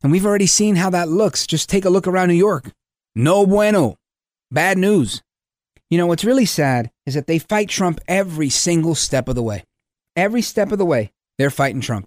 And 0.04 0.12
we've 0.12 0.26
already 0.26 0.46
seen 0.46 0.76
how 0.76 0.90
that 0.90 1.08
looks. 1.08 1.46
Just 1.46 1.70
take 1.70 1.86
a 1.86 1.90
look 1.90 2.06
around 2.06 2.28
New 2.28 2.34
York. 2.34 2.70
No 3.14 3.46
bueno. 3.46 3.96
Bad 4.50 4.76
news. 4.76 5.22
You 5.88 5.96
know, 5.96 6.06
what's 6.06 6.26
really 6.26 6.44
sad 6.44 6.90
is 7.06 7.14
that 7.14 7.26
they 7.26 7.38
fight 7.38 7.70
Trump 7.70 8.00
every 8.06 8.50
single 8.50 8.94
step 8.94 9.28
of 9.28 9.34
the 9.34 9.42
way. 9.42 9.64
Every 10.14 10.42
step 10.42 10.72
of 10.72 10.78
the 10.78 10.84
way, 10.84 11.10
they're 11.38 11.48
fighting 11.48 11.80
Trump 11.80 12.06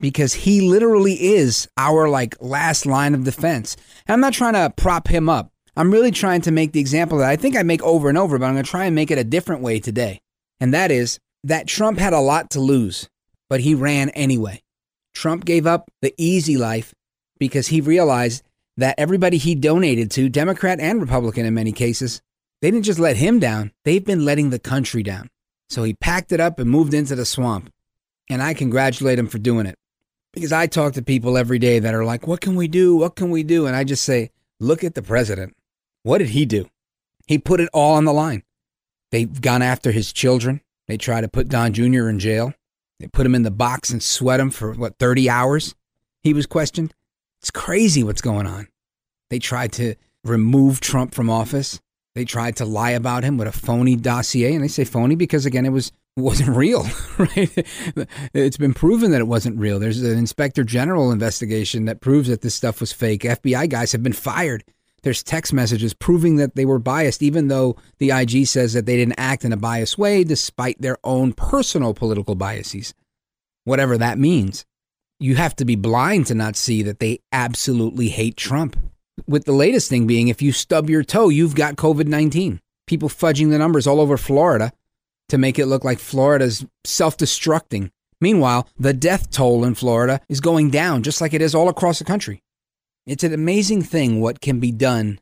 because 0.00 0.34
he 0.34 0.60
literally 0.60 1.14
is 1.14 1.68
our 1.76 2.08
like 2.08 2.34
last 2.40 2.84
line 2.84 3.14
of 3.14 3.22
defense. 3.22 3.76
And 4.08 4.14
I'm 4.14 4.20
not 4.20 4.32
trying 4.32 4.54
to 4.54 4.74
prop 4.76 5.06
him 5.06 5.28
up. 5.28 5.52
I'm 5.76 5.92
really 5.92 6.10
trying 6.10 6.40
to 6.42 6.50
make 6.50 6.72
the 6.72 6.80
example 6.80 7.18
that 7.18 7.30
I 7.30 7.36
think 7.36 7.56
I 7.56 7.62
make 7.62 7.82
over 7.84 8.08
and 8.08 8.18
over, 8.18 8.38
but 8.38 8.46
I'm 8.46 8.54
going 8.54 8.64
to 8.64 8.70
try 8.70 8.86
and 8.86 8.94
make 8.94 9.12
it 9.12 9.18
a 9.18 9.24
different 9.24 9.62
way 9.62 9.78
today. 9.78 10.20
And 10.58 10.74
that 10.74 10.90
is 10.90 11.20
that 11.44 11.68
Trump 11.68 12.00
had 12.00 12.12
a 12.12 12.18
lot 12.18 12.50
to 12.50 12.60
lose, 12.60 13.08
but 13.48 13.60
he 13.60 13.74
ran 13.76 14.10
anyway. 14.10 14.62
Trump 15.14 15.44
gave 15.44 15.64
up 15.64 15.90
the 16.02 16.12
easy 16.18 16.56
life 16.56 16.92
because 17.38 17.68
he 17.68 17.80
realized 17.80 18.42
that 18.76 18.98
everybody 18.98 19.38
he 19.38 19.54
donated 19.54 20.10
to, 20.12 20.28
Democrat 20.28 20.80
and 20.80 21.00
Republican 21.00 21.46
in 21.46 21.54
many 21.54 21.72
cases, 21.72 22.20
they 22.60 22.70
didn't 22.70 22.84
just 22.84 22.98
let 22.98 23.16
him 23.16 23.38
down, 23.38 23.72
they've 23.84 24.04
been 24.04 24.24
letting 24.24 24.50
the 24.50 24.58
country 24.58 25.02
down. 25.02 25.28
So 25.68 25.82
he 25.82 25.94
packed 25.94 26.32
it 26.32 26.40
up 26.40 26.58
and 26.58 26.70
moved 26.70 26.94
into 26.94 27.14
the 27.14 27.24
swamp. 27.24 27.72
And 28.28 28.42
I 28.42 28.54
congratulate 28.54 29.18
him 29.18 29.28
for 29.28 29.38
doing 29.38 29.66
it. 29.66 29.76
Because 30.32 30.52
I 30.52 30.66
talk 30.66 30.94
to 30.94 31.02
people 31.02 31.38
every 31.38 31.58
day 31.58 31.78
that 31.78 31.94
are 31.94 32.04
like, 32.04 32.26
what 32.26 32.40
can 32.40 32.56
we 32.56 32.68
do? 32.68 32.96
What 32.96 33.16
can 33.16 33.30
we 33.30 33.42
do? 33.42 33.66
And 33.66 33.74
I 33.74 33.84
just 33.84 34.04
say, 34.04 34.30
look 34.60 34.84
at 34.84 34.94
the 34.94 35.02
president. 35.02 35.56
What 36.02 36.18
did 36.18 36.30
he 36.30 36.44
do? 36.44 36.68
He 37.26 37.38
put 37.38 37.60
it 37.60 37.70
all 37.72 37.94
on 37.94 38.04
the 38.04 38.12
line. 38.12 38.42
They've 39.10 39.40
gone 39.40 39.62
after 39.62 39.92
his 39.92 40.12
children. 40.12 40.60
They 40.88 40.96
try 40.96 41.20
to 41.20 41.28
put 41.28 41.48
Don 41.48 41.72
Jr. 41.72 42.08
in 42.08 42.18
jail. 42.18 42.52
They 43.00 43.08
put 43.08 43.26
him 43.26 43.34
in 43.34 43.42
the 43.42 43.50
box 43.50 43.90
and 43.90 44.02
sweat 44.02 44.40
him 44.40 44.50
for 44.50 44.72
what, 44.72 44.98
30 44.98 45.28
hours? 45.28 45.74
He 46.22 46.32
was 46.32 46.46
questioned. 46.46 46.94
It's 47.46 47.52
crazy 47.52 48.02
what's 48.02 48.22
going 48.22 48.48
on. 48.48 48.66
They 49.30 49.38
tried 49.38 49.70
to 49.74 49.94
remove 50.24 50.80
Trump 50.80 51.14
from 51.14 51.30
office. 51.30 51.78
They 52.16 52.24
tried 52.24 52.56
to 52.56 52.64
lie 52.64 52.90
about 52.90 53.22
him 53.22 53.38
with 53.38 53.46
a 53.46 53.52
phony 53.52 53.94
dossier, 53.94 54.52
and 54.52 54.64
they 54.64 54.68
say 54.68 54.82
phony 54.82 55.14
because 55.14 55.46
again, 55.46 55.64
it 55.64 55.70
was 55.70 55.92
wasn't 56.16 56.56
real. 56.56 56.84
Right? 57.18 57.64
It's 58.34 58.56
been 58.56 58.74
proven 58.74 59.12
that 59.12 59.20
it 59.20 59.28
wasn't 59.28 59.60
real. 59.60 59.78
There's 59.78 60.02
an 60.02 60.18
inspector 60.18 60.64
general 60.64 61.12
investigation 61.12 61.84
that 61.84 62.00
proves 62.00 62.28
that 62.30 62.40
this 62.40 62.56
stuff 62.56 62.80
was 62.80 62.92
fake. 62.92 63.22
FBI 63.22 63.68
guys 63.68 63.92
have 63.92 64.02
been 64.02 64.12
fired. 64.12 64.64
There's 65.04 65.22
text 65.22 65.52
messages 65.52 65.94
proving 65.94 66.34
that 66.36 66.56
they 66.56 66.64
were 66.64 66.80
biased, 66.80 67.22
even 67.22 67.46
though 67.46 67.76
the 67.98 68.10
IG 68.10 68.48
says 68.48 68.72
that 68.72 68.86
they 68.86 68.96
didn't 68.96 69.20
act 69.20 69.44
in 69.44 69.52
a 69.52 69.56
biased 69.56 69.98
way, 69.98 70.24
despite 70.24 70.82
their 70.82 70.98
own 71.04 71.32
personal 71.32 71.94
political 71.94 72.34
biases. 72.34 72.92
Whatever 73.62 73.96
that 73.98 74.18
means, 74.18 74.66
you 75.18 75.36
have 75.36 75.56
to 75.56 75.64
be 75.64 75.76
blind 75.76 76.26
to 76.26 76.34
not 76.34 76.56
see 76.56 76.82
that 76.82 76.98
they 76.98 77.20
absolutely 77.32 78.08
hate 78.08 78.36
Trump 78.36 78.76
with 79.26 79.44
the 79.44 79.52
latest 79.52 79.88
thing 79.88 80.06
being 80.06 80.28
if 80.28 80.42
you 80.42 80.52
stub 80.52 80.90
your 80.90 81.02
toe, 81.02 81.28
you've 81.28 81.54
got 81.54 81.76
COVID 81.76 82.06
19. 82.06 82.60
People 82.86 83.08
fudging 83.08 83.50
the 83.50 83.58
numbers 83.58 83.86
all 83.86 84.00
over 84.00 84.16
Florida 84.16 84.72
to 85.28 85.38
make 85.38 85.58
it 85.58 85.66
look 85.66 85.84
like 85.84 85.98
Florida's 85.98 86.64
self 86.84 87.16
destructing. 87.16 87.90
Meanwhile, 88.20 88.68
the 88.78 88.92
death 88.92 89.30
toll 89.30 89.64
in 89.64 89.74
Florida 89.74 90.20
is 90.28 90.40
going 90.40 90.70
down 90.70 91.02
just 91.02 91.20
like 91.20 91.34
it 91.34 91.42
is 91.42 91.54
all 91.54 91.68
across 91.68 91.98
the 91.98 92.04
country. 92.04 92.42
It's 93.06 93.24
an 93.24 93.34
amazing 93.34 93.82
thing 93.82 94.20
what 94.20 94.40
can 94.40 94.60
be 94.60 94.72
done 94.72 95.20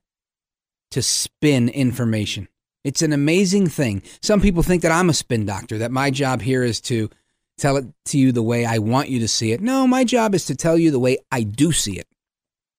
to 0.90 1.02
spin 1.02 1.68
information. 1.68 2.48
It's 2.84 3.02
an 3.02 3.12
amazing 3.12 3.68
thing. 3.68 4.02
Some 4.22 4.40
people 4.40 4.62
think 4.62 4.82
that 4.82 4.92
I'm 4.92 5.08
a 5.08 5.14
spin 5.14 5.46
doctor, 5.46 5.78
that 5.78 5.90
my 5.90 6.10
job 6.10 6.42
here 6.42 6.62
is 6.62 6.80
to 6.82 7.10
tell 7.58 7.76
it 7.76 7.86
to 8.06 8.18
you 8.18 8.32
the 8.32 8.42
way 8.42 8.64
I 8.64 8.78
want 8.78 9.08
you 9.08 9.20
to 9.20 9.28
see 9.28 9.52
it. 9.52 9.60
No, 9.60 9.86
my 9.86 10.04
job 10.04 10.34
is 10.34 10.44
to 10.46 10.56
tell 10.56 10.76
you 10.76 10.90
the 10.90 10.98
way 10.98 11.18
I 11.30 11.42
do 11.42 11.72
see 11.72 11.98
it. 11.98 12.06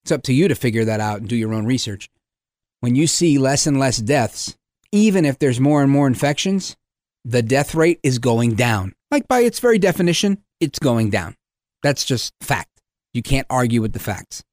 It's 0.04 0.12
up 0.12 0.22
to 0.24 0.32
you 0.32 0.48
to 0.48 0.54
figure 0.54 0.84
that 0.84 1.00
out 1.00 1.20
and 1.20 1.28
do 1.28 1.36
your 1.36 1.54
own 1.54 1.66
research. 1.66 2.08
When 2.80 2.94
you 2.94 3.06
see 3.06 3.38
less 3.38 3.66
and 3.66 3.78
less 3.78 3.96
deaths, 3.98 4.56
even 4.92 5.24
if 5.24 5.38
there's 5.38 5.58
more 5.58 5.82
and 5.82 5.90
more 5.90 6.06
infections, 6.06 6.76
the 7.24 7.42
death 7.42 7.74
rate 7.74 7.98
is 8.02 8.18
going 8.18 8.54
down. 8.54 8.94
Like 9.10 9.26
by 9.26 9.40
its 9.40 9.58
very 9.58 9.78
definition, 9.78 10.38
it's 10.60 10.78
going 10.78 11.10
down. 11.10 11.34
That's 11.82 12.04
just 12.04 12.32
fact. 12.40 12.80
You 13.12 13.22
can't 13.22 13.46
argue 13.50 13.82
with 13.82 13.92
the 13.92 13.98
facts. 13.98 14.44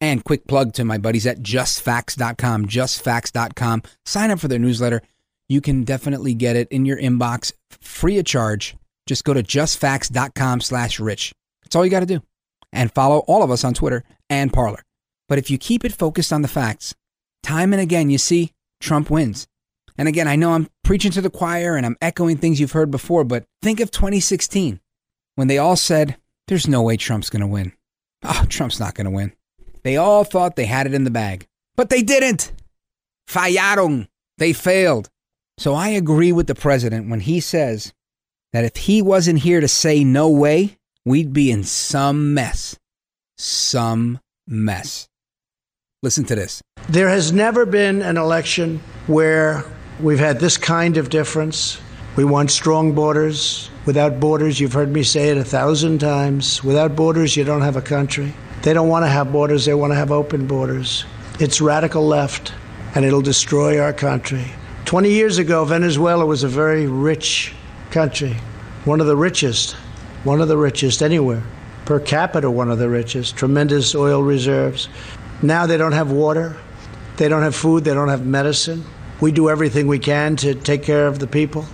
And 0.00 0.24
quick 0.24 0.46
plug 0.46 0.72
to 0.74 0.84
my 0.84 0.98
buddies 0.98 1.26
at 1.26 1.40
justfacts.com, 1.40 2.66
justfacts.com. 2.66 3.82
Sign 4.04 4.30
up 4.30 4.40
for 4.40 4.48
their 4.48 4.58
newsletter. 4.58 5.02
You 5.48 5.60
can 5.60 5.84
definitely 5.84 6.34
get 6.34 6.56
it 6.56 6.68
in 6.68 6.84
your 6.84 6.96
inbox 6.96 7.52
free 7.80 8.18
of 8.18 8.24
charge. 8.24 8.76
Just 9.06 9.24
go 9.24 9.34
to 9.34 9.42
justfacts.com 9.42 10.60
slash 10.60 10.98
rich. 10.98 11.32
That's 11.62 11.76
all 11.76 11.84
you 11.84 11.90
got 11.90 12.00
to 12.00 12.06
do. 12.06 12.22
And 12.72 12.92
follow 12.92 13.18
all 13.20 13.42
of 13.42 13.50
us 13.50 13.64
on 13.64 13.74
Twitter 13.74 14.04
and 14.28 14.52
Parler. 14.52 14.82
But 15.28 15.38
if 15.38 15.50
you 15.50 15.58
keep 15.58 15.84
it 15.84 15.92
focused 15.92 16.32
on 16.32 16.42
the 16.42 16.48
facts, 16.48 16.94
time 17.42 17.72
and 17.72 17.80
again, 17.80 18.10
you 18.10 18.18
see 18.18 18.52
Trump 18.80 19.10
wins. 19.10 19.46
And 19.96 20.08
again, 20.08 20.26
I 20.26 20.36
know 20.36 20.52
I'm 20.52 20.68
preaching 20.82 21.12
to 21.12 21.20
the 21.20 21.30
choir 21.30 21.76
and 21.76 21.86
I'm 21.86 21.96
echoing 22.02 22.36
things 22.36 22.58
you've 22.58 22.72
heard 22.72 22.90
before, 22.90 23.24
but 23.24 23.44
think 23.62 23.80
of 23.80 23.90
2016 23.90 24.80
when 25.36 25.48
they 25.48 25.58
all 25.58 25.76
said, 25.76 26.16
there's 26.48 26.68
no 26.68 26.82
way 26.82 26.96
Trump's 26.96 27.30
going 27.30 27.40
to 27.40 27.46
win. 27.46 27.72
Oh, 28.22 28.44
Trump's 28.48 28.80
not 28.80 28.94
going 28.94 29.06
to 29.06 29.10
win. 29.10 29.32
They 29.82 29.96
all 29.96 30.24
thought 30.24 30.56
they 30.56 30.66
had 30.66 30.86
it 30.86 30.94
in 30.94 31.04
the 31.04 31.10
bag, 31.10 31.46
but 31.76 31.90
they 31.90 32.02
didn't. 32.02 32.52
Fallaron. 33.28 34.08
They 34.38 34.52
failed. 34.52 35.10
So 35.58 35.74
I 35.74 35.90
agree 35.90 36.32
with 36.32 36.48
the 36.48 36.54
president 36.54 37.08
when 37.08 37.20
he 37.20 37.38
says 37.38 37.92
that 38.54 38.64
if 38.64 38.76
he 38.76 39.02
wasn't 39.02 39.40
here 39.40 39.60
to 39.60 39.66
say 39.66 40.04
no 40.04 40.30
way, 40.30 40.78
we'd 41.04 41.32
be 41.32 41.50
in 41.50 41.64
some 41.64 42.34
mess. 42.34 42.78
Some 43.36 44.20
mess. 44.46 45.08
Listen 46.04 46.24
to 46.26 46.36
this. 46.36 46.62
There 46.88 47.08
has 47.08 47.32
never 47.32 47.66
been 47.66 48.00
an 48.00 48.16
election 48.16 48.80
where 49.08 49.64
we've 49.98 50.20
had 50.20 50.38
this 50.38 50.56
kind 50.56 50.96
of 50.96 51.10
difference. 51.10 51.80
We 52.14 52.24
want 52.24 52.52
strong 52.52 52.92
borders. 52.92 53.70
Without 53.86 54.20
borders, 54.20 54.60
you've 54.60 54.72
heard 54.72 54.92
me 54.92 55.02
say 55.02 55.30
it 55.30 55.36
a 55.36 55.42
thousand 55.42 55.98
times. 55.98 56.62
Without 56.62 56.94
borders, 56.94 57.36
you 57.36 57.42
don't 57.42 57.62
have 57.62 57.74
a 57.76 57.82
country. 57.82 58.32
They 58.62 58.72
don't 58.72 58.88
want 58.88 59.04
to 59.04 59.10
have 59.10 59.32
borders, 59.32 59.64
they 59.64 59.74
want 59.74 59.90
to 59.90 59.96
have 59.96 60.12
open 60.12 60.46
borders. 60.46 61.04
It's 61.40 61.60
radical 61.60 62.06
left, 62.06 62.54
and 62.94 63.04
it'll 63.04 63.20
destroy 63.20 63.80
our 63.80 63.92
country. 63.92 64.44
20 64.84 65.10
years 65.10 65.38
ago, 65.38 65.64
Venezuela 65.64 66.24
was 66.24 66.44
a 66.44 66.48
very 66.48 66.86
rich 66.86 67.52
country, 67.94 68.36
one 68.84 69.00
of 69.00 69.06
the 69.06 69.16
richest, 69.16 69.72
one 70.24 70.42
of 70.42 70.48
the 70.48 70.58
richest 70.58 71.02
anywhere 71.02 71.42
per 71.84 72.00
capita 72.00 72.50
one 72.50 72.70
of 72.70 72.78
the 72.78 72.88
richest, 72.88 73.36
tremendous 73.36 73.94
oil 73.94 74.22
reserves. 74.22 74.88
Now 75.42 75.66
they 75.66 75.76
don't 75.76 75.92
have 75.92 76.10
water, 76.10 76.56
they 77.16 77.28
don't 77.28 77.42
have 77.42 77.54
food, 77.54 77.84
they 77.84 77.94
don't 77.94 78.08
have 78.08 78.24
medicine. 78.24 78.84
We 79.20 79.32
do 79.32 79.48
everything 79.48 79.86
we 79.86 79.98
can 79.98 80.36
to 80.36 80.54
take 80.54 80.82
care 80.82 81.06
of 81.06 81.18
the 81.18 81.26
people, 81.26 81.66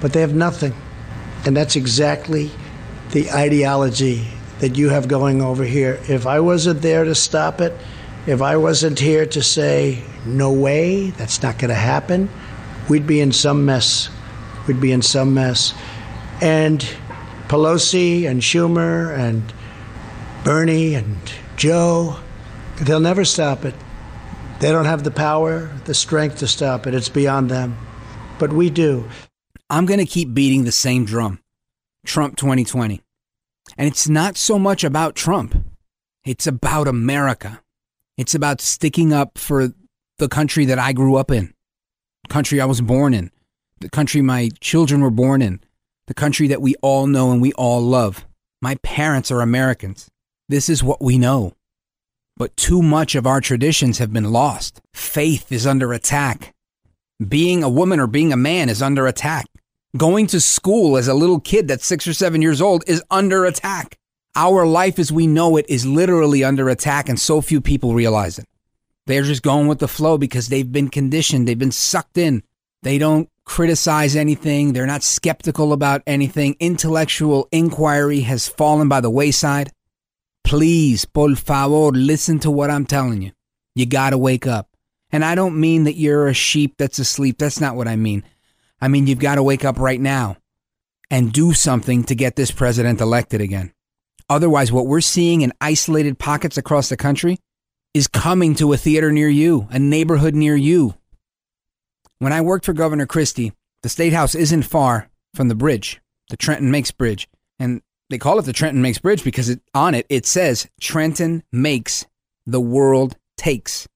but 0.00 0.12
they 0.12 0.20
have 0.20 0.34
nothing. 0.34 0.74
And 1.46 1.56
that's 1.56 1.76
exactly 1.76 2.50
the 3.12 3.30
ideology 3.30 4.26
that 4.60 4.76
you 4.76 4.88
have 4.90 5.08
going 5.08 5.40
over 5.40 5.64
here. 5.64 6.00
If 6.08 6.26
I 6.26 6.40
wasn't 6.40 6.82
there 6.82 7.04
to 7.04 7.14
stop 7.14 7.60
it, 7.60 7.72
if 8.26 8.42
I 8.42 8.56
wasn't 8.56 8.98
here 8.98 9.24
to 9.26 9.42
say, 9.42 10.02
no 10.26 10.52
way, 10.52 11.10
that's 11.10 11.42
not 11.42 11.58
going 11.58 11.70
to 11.70 11.74
happen, 11.74 12.28
we'd 12.88 13.06
be 13.06 13.20
in 13.20 13.32
some 13.32 13.64
mess. 13.64 14.10
We'd 14.70 14.80
be 14.80 14.92
in 14.92 15.02
some 15.02 15.34
mess. 15.34 15.74
And 16.40 16.78
Pelosi 17.48 18.30
and 18.30 18.40
Schumer 18.40 19.12
and 19.18 19.52
Bernie 20.44 20.94
and 20.94 21.16
Joe, 21.56 22.20
they'll 22.80 23.00
never 23.00 23.24
stop 23.24 23.64
it. 23.64 23.74
They 24.60 24.70
don't 24.70 24.84
have 24.84 25.02
the 25.02 25.10
power, 25.10 25.72
the 25.86 25.94
strength 25.94 26.38
to 26.38 26.46
stop 26.46 26.86
it. 26.86 26.94
It's 26.94 27.08
beyond 27.08 27.50
them. 27.50 27.76
But 28.38 28.52
we 28.52 28.70
do. 28.70 29.08
I'm 29.68 29.86
going 29.86 29.98
to 29.98 30.06
keep 30.06 30.34
beating 30.34 30.62
the 30.62 30.70
same 30.70 31.04
drum 31.04 31.40
Trump 32.06 32.36
2020. 32.36 33.00
And 33.76 33.88
it's 33.88 34.08
not 34.08 34.36
so 34.36 34.56
much 34.56 34.84
about 34.84 35.16
Trump, 35.16 35.64
it's 36.24 36.46
about 36.46 36.86
America. 36.86 37.60
It's 38.16 38.36
about 38.36 38.60
sticking 38.60 39.12
up 39.12 39.36
for 39.36 39.72
the 40.18 40.28
country 40.28 40.64
that 40.66 40.78
I 40.78 40.92
grew 40.92 41.16
up 41.16 41.32
in, 41.32 41.54
country 42.28 42.60
I 42.60 42.66
was 42.66 42.80
born 42.80 43.14
in, 43.14 43.32
the 43.80 43.88
country 43.88 44.20
my 44.20 44.50
children 44.60 45.00
were 45.00 45.10
born 45.10 45.40
in, 45.42 45.60
the 46.06 46.14
country 46.14 46.46
that 46.48 46.62
we 46.62 46.74
all 46.82 47.06
know 47.06 47.32
and 47.32 47.40
we 47.40 47.52
all 47.54 47.80
love. 47.80 48.26
My 48.60 48.74
parents 48.76 49.30
are 49.30 49.40
Americans. 49.40 50.10
This 50.48 50.68
is 50.68 50.82
what 50.82 51.02
we 51.02 51.16
know. 51.16 51.54
But 52.36 52.56
too 52.56 52.82
much 52.82 53.14
of 53.14 53.26
our 53.26 53.40
traditions 53.40 53.98
have 53.98 54.12
been 54.12 54.32
lost. 54.32 54.80
Faith 54.92 55.50
is 55.50 55.66
under 55.66 55.92
attack. 55.92 56.54
Being 57.26 57.62
a 57.62 57.68
woman 57.68 58.00
or 58.00 58.06
being 58.06 58.32
a 58.32 58.36
man 58.36 58.68
is 58.68 58.82
under 58.82 59.06
attack. 59.06 59.46
Going 59.96 60.26
to 60.28 60.40
school 60.40 60.96
as 60.96 61.08
a 61.08 61.14
little 61.14 61.40
kid 61.40 61.68
that's 61.68 61.86
six 61.86 62.06
or 62.06 62.14
seven 62.14 62.42
years 62.42 62.60
old 62.60 62.84
is 62.86 63.02
under 63.10 63.44
attack. 63.44 63.98
Our 64.36 64.66
life 64.66 64.98
as 64.98 65.10
we 65.10 65.26
know 65.26 65.56
it 65.56 65.66
is 65.68 65.84
literally 65.84 66.44
under 66.44 66.68
attack, 66.68 67.08
and 67.08 67.18
so 67.18 67.40
few 67.40 67.60
people 67.60 67.94
realize 67.94 68.38
it. 68.38 68.46
They're 69.06 69.22
just 69.22 69.42
going 69.42 69.66
with 69.66 69.80
the 69.80 69.88
flow 69.88 70.18
because 70.18 70.48
they've 70.48 70.70
been 70.70 70.88
conditioned, 70.88 71.48
they've 71.48 71.58
been 71.58 71.72
sucked 71.72 72.16
in. 72.16 72.42
They 72.82 72.96
don't 72.96 73.28
criticize 73.50 74.14
anything, 74.14 74.72
they're 74.72 74.86
not 74.86 75.02
skeptical 75.02 75.72
about 75.72 76.02
anything. 76.06 76.54
Intellectual 76.60 77.48
inquiry 77.50 78.20
has 78.20 78.46
fallen 78.46 78.88
by 78.88 79.00
the 79.00 79.10
wayside. 79.10 79.72
Please, 80.44 81.04
por 81.04 81.34
favor, 81.34 81.90
listen 81.90 82.38
to 82.38 82.50
what 82.50 82.70
I'm 82.70 82.86
telling 82.86 83.22
you. 83.22 83.32
You 83.74 83.86
gotta 83.86 84.16
wake 84.16 84.46
up. 84.46 84.68
And 85.10 85.24
I 85.24 85.34
don't 85.34 85.58
mean 85.58 85.82
that 85.84 85.96
you're 85.96 86.28
a 86.28 86.32
sheep 86.34 86.76
that's 86.78 87.00
asleep. 87.00 87.38
That's 87.38 87.60
not 87.60 87.74
what 87.74 87.88
I 87.88 87.96
mean. 87.96 88.22
I 88.80 88.86
mean, 88.86 89.08
you've 89.08 89.18
got 89.18 89.34
to 89.34 89.42
wake 89.42 89.64
up 89.64 89.80
right 89.80 90.00
now 90.00 90.36
and 91.10 91.32
do 91.32 91.52
something 91.52 92.04
to 92.04 92.14
get 92.14 92.36
this 92.36 92.52
president 92.52 93.00
elected 93.00 93.40
again. 93.40 93.72
Otherwise, 94.28 94.70
what 94.70 94.86
we're 94.86 95.00
seeing 95.00 95.40
in 95.40 95.52
isolated 95.60 96.20
pockets 96.20 96.56
across 96.56 96.88
the 96.88 96.96
country 96.96 97.38
is 97.94 98.06
coming 98.06 98.54
to 98.54 98.72
a 98.72 98.76
theater 98.76 99.10
near 99.10 99.28
you, 99.28 99.66
a 99.70 99.78
neighborhood 99.80 100.36
near 100.36 100.54
you. 100.54 100.94
When 102.20 102.34
I 102.34 102.42
worked 102.42 102.66
for 102.66 102.74
Governor 102.74 103.06
Christie, 103.06 103.54
the 103.82 103.88
State 103.88 104.12
House 104.12 104.34
isn't 104.34 104.64
far 104.64 105.08
from 105.34 105.48
the 105.48 105.54
bridge, 105.54 106.02
the 106.28 106.36
Trenton 106.36 106.70
Makes 106.70 106.90
Bridge. 106.90 107.26
And 107.58 107.80
they 108.10 108.18
call 108.18 108.38
it 108.38 108.42
the 108.42 108.52
Trenton 108.52 108.82
Makes 108.82 108.98
Bridge 108.98 109.24
because 109.24 109.48
it, 109.48 109.62
on 109.72 109.94
it 109.94 110.04
it 110.10 110.26
says 110.26 110.68
Trenton 110.78 111.42
makes, 111.50 112.06
the 112.46 112.60
world 112.60 113.16
takes. 113.38 113.88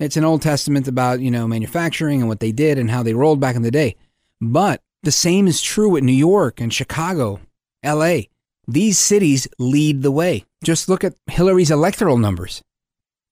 It's 0.00 0.16
an 0.16 0.24
Old 0.24 0.40
Testament 0.40 0.88
about, 0.88 1.20
you 1.20 1.30
know, 1.30 1.46
manufacturing 1.46 2.20
and 2.20 2.28
what 2.28 2.40
they 2.40 2.52
did 2.52 2.78
and 2.78 2.90
how 2.90 3.02
they 3.02 3.12
rolled 3.12 3.38
back 3.38 3.54
in 3.54 3.60
the 3.60 3.70
day. 3.70 3.96
But 4.40 4.80
the 5.02 5.12
same 5.12 5.46
is 5.46 5.60
true 5.60 5.94
at 5.98 6.02
New 6.02 6.12
York 6.12 6.58
and 6.58 6.72
Chicago, 6.72 7.40
LA. 7.84 8.20
These 8.66 8.98
cities 8.98 9.46
lead 9.58 10.00
the 10.00 10.10
way. 10.10 10.46
Just 10.64 10.88
look 10.88 11.04
at 11.04 11.16
Hillary's 11.26 11.70
electoral 11.70 12.16
numbers. 12.16 12.62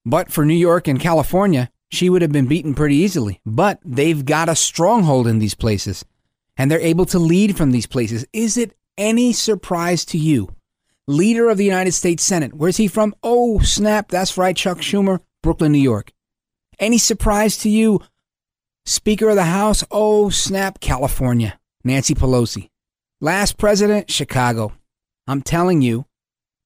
But 0.05 0.31
for 0.31 0.45
New 0.45 0.53
York 0.53 0.89
and 0.89 1.01
California, 1.01 1.71
she 1.91 2.11
would 2.11 2.23
have 2.23 2.33
been 2.33 2.47
beaten 2.47 2.75
pretty 2.75 2.97
easily. 2.97 3.41
But 3.45 3.81
they've 3.85 4.25
got 4.25 4.49
a 4.49 4.57
stronghold 4.57 5.27
in 5.27 5.39
these 5.39 5.55
places 5.55 6.05
and 6.57 6.71
they're 6.71 6.81
able 6.81 7.07
to 7.07 7.19
lead 7.19 7.57
from 7.57 7.71
these 7.71 7.87
places. 7.87 8.27
Is 8.33 8.57
it 8.57 8.77
any 8.97 9.33
surprise 9.33 10.05
to 10.07 10.19
you? 10.19 10.55
Leader 11.07 11.49
of 11.51 11.59
the 11.59 11.65
United 11.65 11.93
States 11.93 12.25
Senate. 12.25 12.55
Where's 12.55 12.79
he 12.79 12.89
from? 12.89 13.15
Oh, 13.23 13.59
snap. 13.61 14.09
That's 14.09 14.39
right, 14.39 14.57
Chuck 14.57 14.79
Schumer, 14.79 15.21
Brooklyn, 15.43 15.73
New 15.73 15.79
York. 15.79 16.13
Any 16.79 16.99
surprise 16.99 17.59
to 17.59 17.69
you? 17.69 18.01
Speaker 18.87 19.29
of 19.29 19.37
the 19.37 19.45
House. 19.45 19.85
Oh, 19.91 20.31
snap, 20.31 20.81
California, 20.81 21.59
Nancy 21.85 22.15
Pelosi. 22.15 22.71
Last 23.21 23.59
president, 23.59 24.11
Chicago. 24.11 24.73
I'm 25.27 25.43
telling 25.43 25.83
you 25.83 26.07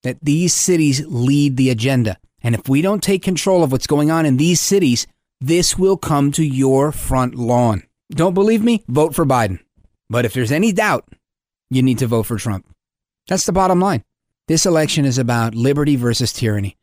that 0.02 0.18
these 0.22 0.54
cities 0.54 1.04
lead 1.07 1.57
the 1.57 1.70
agenda. 1.70 2.18
And 2.42 2.55
if 2.55 2.68
we 2.68 2.83
don't 2.83 3.03
take 3.03 3.22
control 3.22 3.62
of 3.62 3.72
what's 3.72 3.87
going 3.87 4.11
on 4.11 4.27
in 4.27 4.37
these 4.37 4.61
cities, 4.61 5.07
this 5.40 5.79
will 5.79 5.96
come 5.96 6.33
to 6.33 6.44
your 6.44 6.92
front 6.92 7.35
lawn. 7.35 7.83
Don't 8.11 8.35
believe 8.35 8.62
me? 8.62 8.85
Vote 8.88 9.14
for 9.14 9.27
Biden. 9.27 9.61
But 10.09 10.24
if 10.24 10.33
there's 10.33 10.53
any 10.53 10.72
doubt, 10.72 11.05
you 11.70 11.83
need 11.83 11.98
to 11.98 12.07
vote 12.07 12.24
for 12.24 12.38
Trump. 12.38 12.66
That's 13.27 13.46
the 13.46 13.53
bottom 13.53 13.81
line. 13.81 14.03
This 14.46 14.64
election 14.64 15.05
is 15.05 15.18
about 15.18 15.55
liberty 15.55 15.96
versus 15.96 16.33
tyranny. 16.33 16.77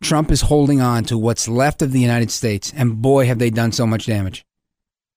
Trump 0.00 0.30
is 0.30 0.42
holding 0.42 0.80
on 0.80 1.04
to 1.04 1.18
what's 1.18 1.48
left 1.48 1.82
of 1.82 1.92
the 1.92 2.00
United 2.00 2.30
States, 2.30 2.72
and 2.76 3.02
boy, 3.02 3.26
have 3.26 3.38
they 3.38 3.50
done 3.50 3.72
so 3.72 3.86
much 3.86 4.06
damage. 4.06 4.44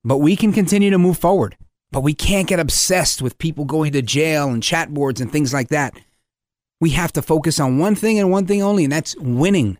But 0.04 0.18
we 0.18 0.36
can 0.36 0.54
continue 0.54 0.90
to 0.90 0.98
move 0.98 1.18
forward. 1.18 1.58
But 1.92 2.02
we 2.02 2.14
can't 2.14 2.48
get 2.48 2.60
obsessed 2.60 3.22
with 3.22 3.38
people 3.38 3.66
going 3.66 3.94
to 3.94 4.02
jail 4.02 4.50
and 4.50 4.62
chat 4.62 4.94
boards 4.94 5.22
and 5.22 5.32
things 5.32 5.54
like 5.54 5.70
that. 5.70 5.94
We 6.82 6.92
have 6.92 7.14
to 7.14 7.22
focus 7.22 7.60
on 7.60 7.78
one 7.78 7.96
thing 7.96 8.20
and 8.20 8.32
one 8.32 8.46
thing 8.46 8.62
only, 8.62 8.84
and 8.84 8.94
that's 8.94 9.16
winning. 9.18 9.78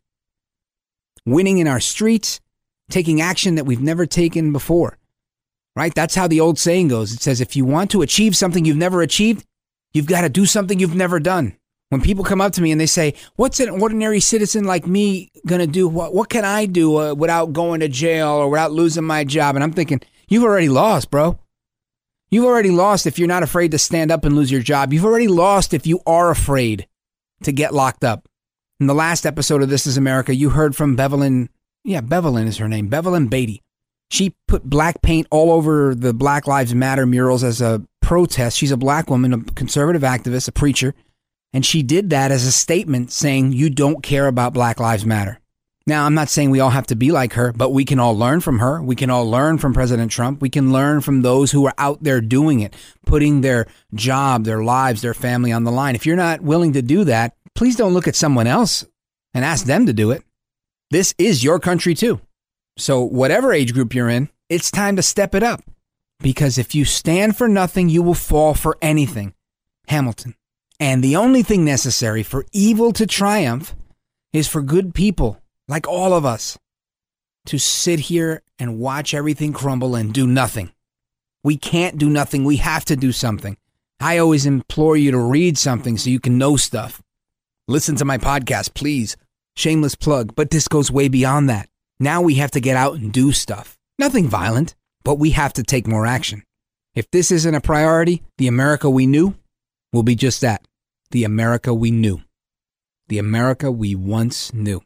Winning 1.26 1.58
in 1.58 1.68
our 1.68 1.80
streets, 1.80 2.40
taking 2.90 3.22
action 3.22 3.56
that 3.56 3.66
we've 3.66 3.82
never 3.82 4.06
taken 4.06 4.52
before. 4.52 4.98
Right? 5.76 5.94
That's 5.94 6.16
how 6.16 6.28
the 6.28 6.40
old 6.40 6.58
saying 6.58 6.88
goes. 6.88 7.14
It 7.14 7.22
says 7.22 7.42
if 7.42 7.56
you 7.56 7.66
want 7.66 7.92
to 7.92 8.02
achieve 8.02 8.36
something 8.36 8.64
you've 8.64 8.78
never 8.78 9.02
achieved, 9.02 9.44
you've 9.94 10.06
got 10.06 10.22
to 10.22 10.30
do 10.30 10.46
something 10.46 10.80
you've 10.80 10.96
never 10.96 11.20
done. 11.20 11.58
When 11.90 12.02
people 12.02 12.24
come 12.24 12.42
up 12.42 12.54
to 12.54 12.62
me 12.62 12.72
and 12.72 12.82
they 12.82 12.88
say, 12.88 13.14
"What's 13.36 13.60
an 13.60 13.70
ordinary 13.70 14.20
citizen 14.20 14.64
like 14.64 14.88
me 14.88 15.30
going 15.46 15.62
to 15.62 15.68
do? 15.68 15.88
What 15.88 16.16
what 16.16 16.30
can 16.30 16.44
I 16.44 16.66
do 16.66 16.98
uh, 16.98 17.14
without 17.14 17.54
going 17.54 17.82
to 17.82 17.88
jail 17.88 18.30
or 18.30 18.50
without 18.50 18.72
losing 18.72 19.04
my 19.04 19.24
job?" 19.24 19.56
And 19.56 19.64
I'm 19.64 19.74
thinking, 19.74 20.02
"You've 20.28 20.44
already 20.44 20.70
lost, 20.70 21.12
bro. 21.12 21.38
You've 22.30 22.46
already 22.46 22.72
lost 22.72 23.06
if 23.06 23.18
you're 23.20 23.28
not 23.28 23.44
afraid 23.44 23.72
to 23.72 23.78
stand 23.78 24.12
up 24.12 24.26
and 24.26 24.36
lose 24.36 24.52
your 24.52 24.62
job. 24.62 24.92
You've 24.94 25.06
already 25.06 25.28
lost 25.28 25.74
if 25.74 25.86
you 25.88 26.02
are 26.06 26.32
afraid 26.32 26.88
to 27.44 27.52
get 27.52 27.74
locked 27.74 28.04
up." 28.04 28.28
In 28.80 28.88
the 28.88 28.96
last 28.96 29.26
episode 29.26 29.62
of 29.62 29.70
This 29.70 29.88
Is 29.88 29.96
America, 29.96 30.36
you 30.36 30.50
heard 30.50 30.76
from 30.76 30.96
Bevelyn. 30.96 31.50
Yeah, 31.84 32.02
Bevelyn 32.02 32.48
is 32.48 32.58
her 32.58 32.68
name. 32.68 32.88
Bevelyn 32.90 33.28
Beatty. 33.28 33.62
She 34.12 34.36
put 34.48 34.70
black 34.70 35.02
paint 35.02 35.28
all 35.32 35.52
over 35.52 35.96
the 35.96 36.14
Black 36.14 36.48
Lives 36.48 36.76
Matter 36.76 37.06
murals 37.06 37.44
as 37.44 37.62
a 37.62 37.84
protest. 38.02 38.58
She's 38.58 38.72
a 38.72 38.78
black 38.78 39.10
woman, 39.10 39.34
a 39.34 39.42
conservative 39.54 40.02
activist, 40.02 40.48
a 40.48 40.52
preacher. 40.52 40.94
And 41.54 41.66
she 41.66 41.84
did 41.84 42.10
that 42.10 42.32
as 42.32 42.46
a 42.46 42.52
statement 42.52 43.12
saying, 43.12 43.54
You 43.54 43.70
don't 43.70 44.04
care 44.04 44.28
about 44.28 44.54
Black 44.54 44.80
Lives 44.80 45.06
Matter. 45.06 45.40
Now, 45.88 46.06
I'm 46.06 46.16
not 46.16 46.30
saying 46.30 46.50
we 46.50 46.60
all 46.60 46.72
have 46.72 46.88
to 46.88 46.96
be 46.96 47.12
like 47.12 47.34
her, 47.34 47.54
but 47.54 47.70
we 47.70 47.86
can 47.86 48.00
all 48.00 48.18
learn 48.18 48.42
from 48.42 48.58
her. 48.58 48.82
We 48.82 48.96
can 48.96 49.12
all 49.12 49.30
learn 49.30 49.60
from 49.60 49.74
President 49.74 50.12
Trump. 50.12 50.42
We 50.42 50.50
can 50.50 50.74
learn 50.74 51.02
from 51.02 51.22
those 51.22 51.52
who 51.52 51.68
are 51.68 51.76
out 51.78 52.02
there 52.02 52.22
doing 52.22 52.62
it, 52.62 52.74
putting 53.06 53.42
their 53.42 53.68
job, 53.94 54.46
their 54.46 54.64
lives, 54.64 55.04
their 55.04 55.14
family 55.14 55.52
on 55.52 55.64
the 55.64 55.72
line. 55.72 55.94
If 55.94 56.08
you're 56.08 56.16
not 56.16 56.42
willing 56.42 56.74
to 56.74 56.82
do 56.82 57.04
that, 57.04 57.36
please 57.54 57.76
don't 57.76 57.94
look 57.94 58.08
at 58.08 58.16
someone 58.16 58.48
else 58.48 58.84
and 59.36 59.46
ask 59.46 59.66
them 59.66 59.86
to 59.86 59.94
do 59.94 60.10
it. 60.10 60.24
This 60.90 61.14
is 61.20 61.44
your 61.44 61.60
country 61.60 61.94
too. 61.94 62.20
So, 62.78 63.02
whatever 63.02 63.54
age 63.54 63.74
group 63.74 63.94
you're 63.94 64.10
in, 64.10 64.30
it's 64.50 64.72
time 64.72 64.96
to 64.96 65.04
step 65.04 65.36
it 65.36 65.44
up. 65.44 65.62
Because 66.20 66.58
if 66.58 66.74
you 66.74 66.84
stand 66.84 67.38
for 67.38 67.48
nothing, 67.48 67.90
you 67.90 68.02
will 68.02 68.14
fall 68.16 68.54
for 68.54 68.78
anything. 68.82 69.34
Hamilton. 69.88 70.36
And 70.80 71.04
the 71.04 71.16
only 71.16 71.44
thing 71.44 71.64
necessary 71.64 72.24
for 72.24 72.46
evil 72.52 72.92
to 72.94 73.06
triumph 73.06 73.76
is 74.34 74.48
for 74.48 74.62
good 74.62 74.94
people, 74.94 75.42
like 75.68 75.88
all 75.88 76.14
of 76.14 76.26
us, 76.26 76.58
to 77.48 77.58
sit 77.58 78.00
here 78.00 78.42
and 78.58 78.80
watch 78.80 79.14
everything 79.14 79.54
crumble 79.54 79.96
and 79.96 80.14
do 80.14 80.26
nothing. 80.26 80.72
We 81.44 81.58
can't 81.58 81.98
do 81.98 82.10
nothing. 82.10 82.44
We 82.44 82.58
have 82.58 82.86
to 82.86 82.96
do 82.96 83.12
something. 83.12 83.58
I 84.00 84.18
always 84.18 84.46
implore 84.46 84.98
you 84.98 85.12
to 85.12 85.20
read 85.20 85.58
something 85.58 85.98
so 85.98 86.10
you 86.10 86.20
can 86.20 86.38
know 86.38 86.58
stuff. 86.58 87.02
Listen 87.68 87.96
to 87.98 88.06
my 88.06 88.18
podcast, 88.18 88.74
please. 88.74 89.16
Shameless 89.56 89.96
plug, 89.96 90.36
but 90.36 90.50
this 90.50 90.68
goes 90.68 90.92
way 90.92 91.08
beyond 91.08 91.50
that. 91.50 91.70
Now 92.00 92.22
we 92.22 92.36
have 92.36 92.52
to 92.52 92.60
get 92.60 92.76
out 92.76 92.96
and 92.96 93.12
do 93.12 93.32
stuff. 93.32 93.78
Nothing 93.98 94.28
violent, 94.28 94.76
but 95.04 95.16
we 95.16 95.32
have 95.32 95.54
to 95.54 95.64
take 95.64 95.88
more 95.88 96.06
action. 96.06 96.44
If 96.94 97.10
this 97.12 97.32
isn't 97.32 97.56
a 97.56 97.62
priority, 97.62 98.24
the 98.38 98.48
America 98.48 98.90
we 98.90 99.06
knew 99.06 99.36
will 99.94 100.04
be 100.04 100.16
just 100.16 100.42
that 100.42 100.68
the 101.12 101.24
America 101.24 101.74
we 101.74 101.92
knew. 101.92 102.22
The 103.08 103.20
America 103.20 103.72
we 103.72 103.96
once 103.96 104.54
knew. 104.54 104.82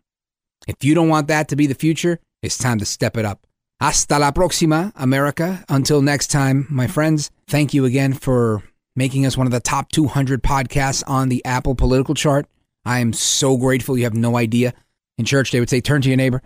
If 0.69 0.83
you 0.83 0.95
don't 0.95 1.09
want 1.09 1.27
that 1.27 1.49
to 1.49 1.55
be 1.55 1.67
the 1.67 1.75
future, 1.75 2.19
it's 2.41 2.57
time 2.57 2.79
to 2.79 2.85
step 2.85 3.17
it 3.17 3.25
up. 3.25 3.45
Hasta 3.81 4.19
la 4.19 4.31
próxima, 4.31 4.91
America. 4.95 5.63
Until 5.69 6.01
next 6.01 6.27
time, 6.27 6.67
my 6.69 6.87
friends, 6.87 7.31
thank 7.47 7.73
you 7.73 7.85
again 7.85 8.13
for 8.13 8.63
making 8.95 9.25
us 9.25 9.37
one 9.37 9.47
of 9.47 9.51
the 9.51 9.59
top 9.59 9.89
200 9.91 10.43
podcasts 10.43 11.03
on 11.07 11.29
the 11.29 11.43
Apple 11.45 11.75
political 11.75 12.13
chart. 12.13 12.45
I 12.85 12.99
am 12.99 13.13
so 13.13 13.57
grateful. 13.57 13.97
You 13.97 14.03
have 14.05 14.13
no 14.13 14.37
idea. 14.37 14.73
In 15.17 15.25
church, 15.25 15.51
they 15.51 15.59
would 15.59 15.69
say, 15.69 15.81
turn 15.81 16.01
to 16.01 16.09
your 16.09 16.17
neighbor 16.17 16.41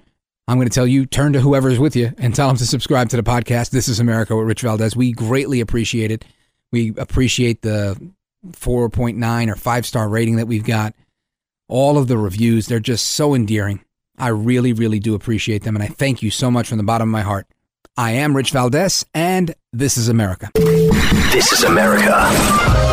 I'm 0.48 0.58
going 0.58 0.68
to 0.68 0.74
tell 0.74 0.88
you, 0.88 1.06
turn 1.06 1.34
to 1.34 1.40
whoever's 1.40 1.80
with 1.80 1.96
you 1.96 2.12
and 2.18 2.36
tell 2.36 2.48
them 2.48 2.58
to 2.58 2.66
subscribe 2.66 3.10
to 3.10 3.16
the 3.16 3.24
podcast. 3.24 3.70
This 3.70 3.88
is 3.88 4.00
America 4.00 4.36
with 4.36 4.48
Rich 4.48 4.62
Valdez. 4.62 4.96
We 4.96 5.14
greatly 5.14 5.62
appreciate 5.62 6.12
it. 6.12 6.26
We 6.72 6.94
appreciate 6.98 7.62
the 7.62 7.98
4.9 8.48 9.50
or 9.50 9.56
five 9.56 9.86
star 9.86 10.10
rating 10.10 10.36
that 10.36 10.48
we've 10.48 10.66
got. 10.66 10.96
All 11.70 11.98
of 11.98 12.08
the 12.08 12.18
reviews, 12.18 12.68
they're 12.68 12.82
just 12.82 13.08
so 13.08 13.34
endearing. 13.34 13.86
I 14.18 14.30
really, 14.30 14.74
really 14.74 15.00
do 15.00 15.16
appreciate 15.16 15.64
them. 15.64 15.76
And 15.76 15.84
I 15.84 15.88
thank 15.88 16.22
you 16.22 16.32
so 16.32 16.52
much 16.52 16.70
from 16.70 16.78
the 16.78 16.84
bottom 16.84 17.10
of 17.10 17.12
my 17.12 17.22
heart. 17.22 17.48
I 17.96 18.12
am 18.12 18.36
Rich 18.36 18.52
Valdez, 18.52 19.06
and 19.14 19.54
this 19.72 19.98
is 19.98 20.10
America. 20.10 20.50
This 20.56 21.52
is 21.52 21.64
America. 21.64 22.93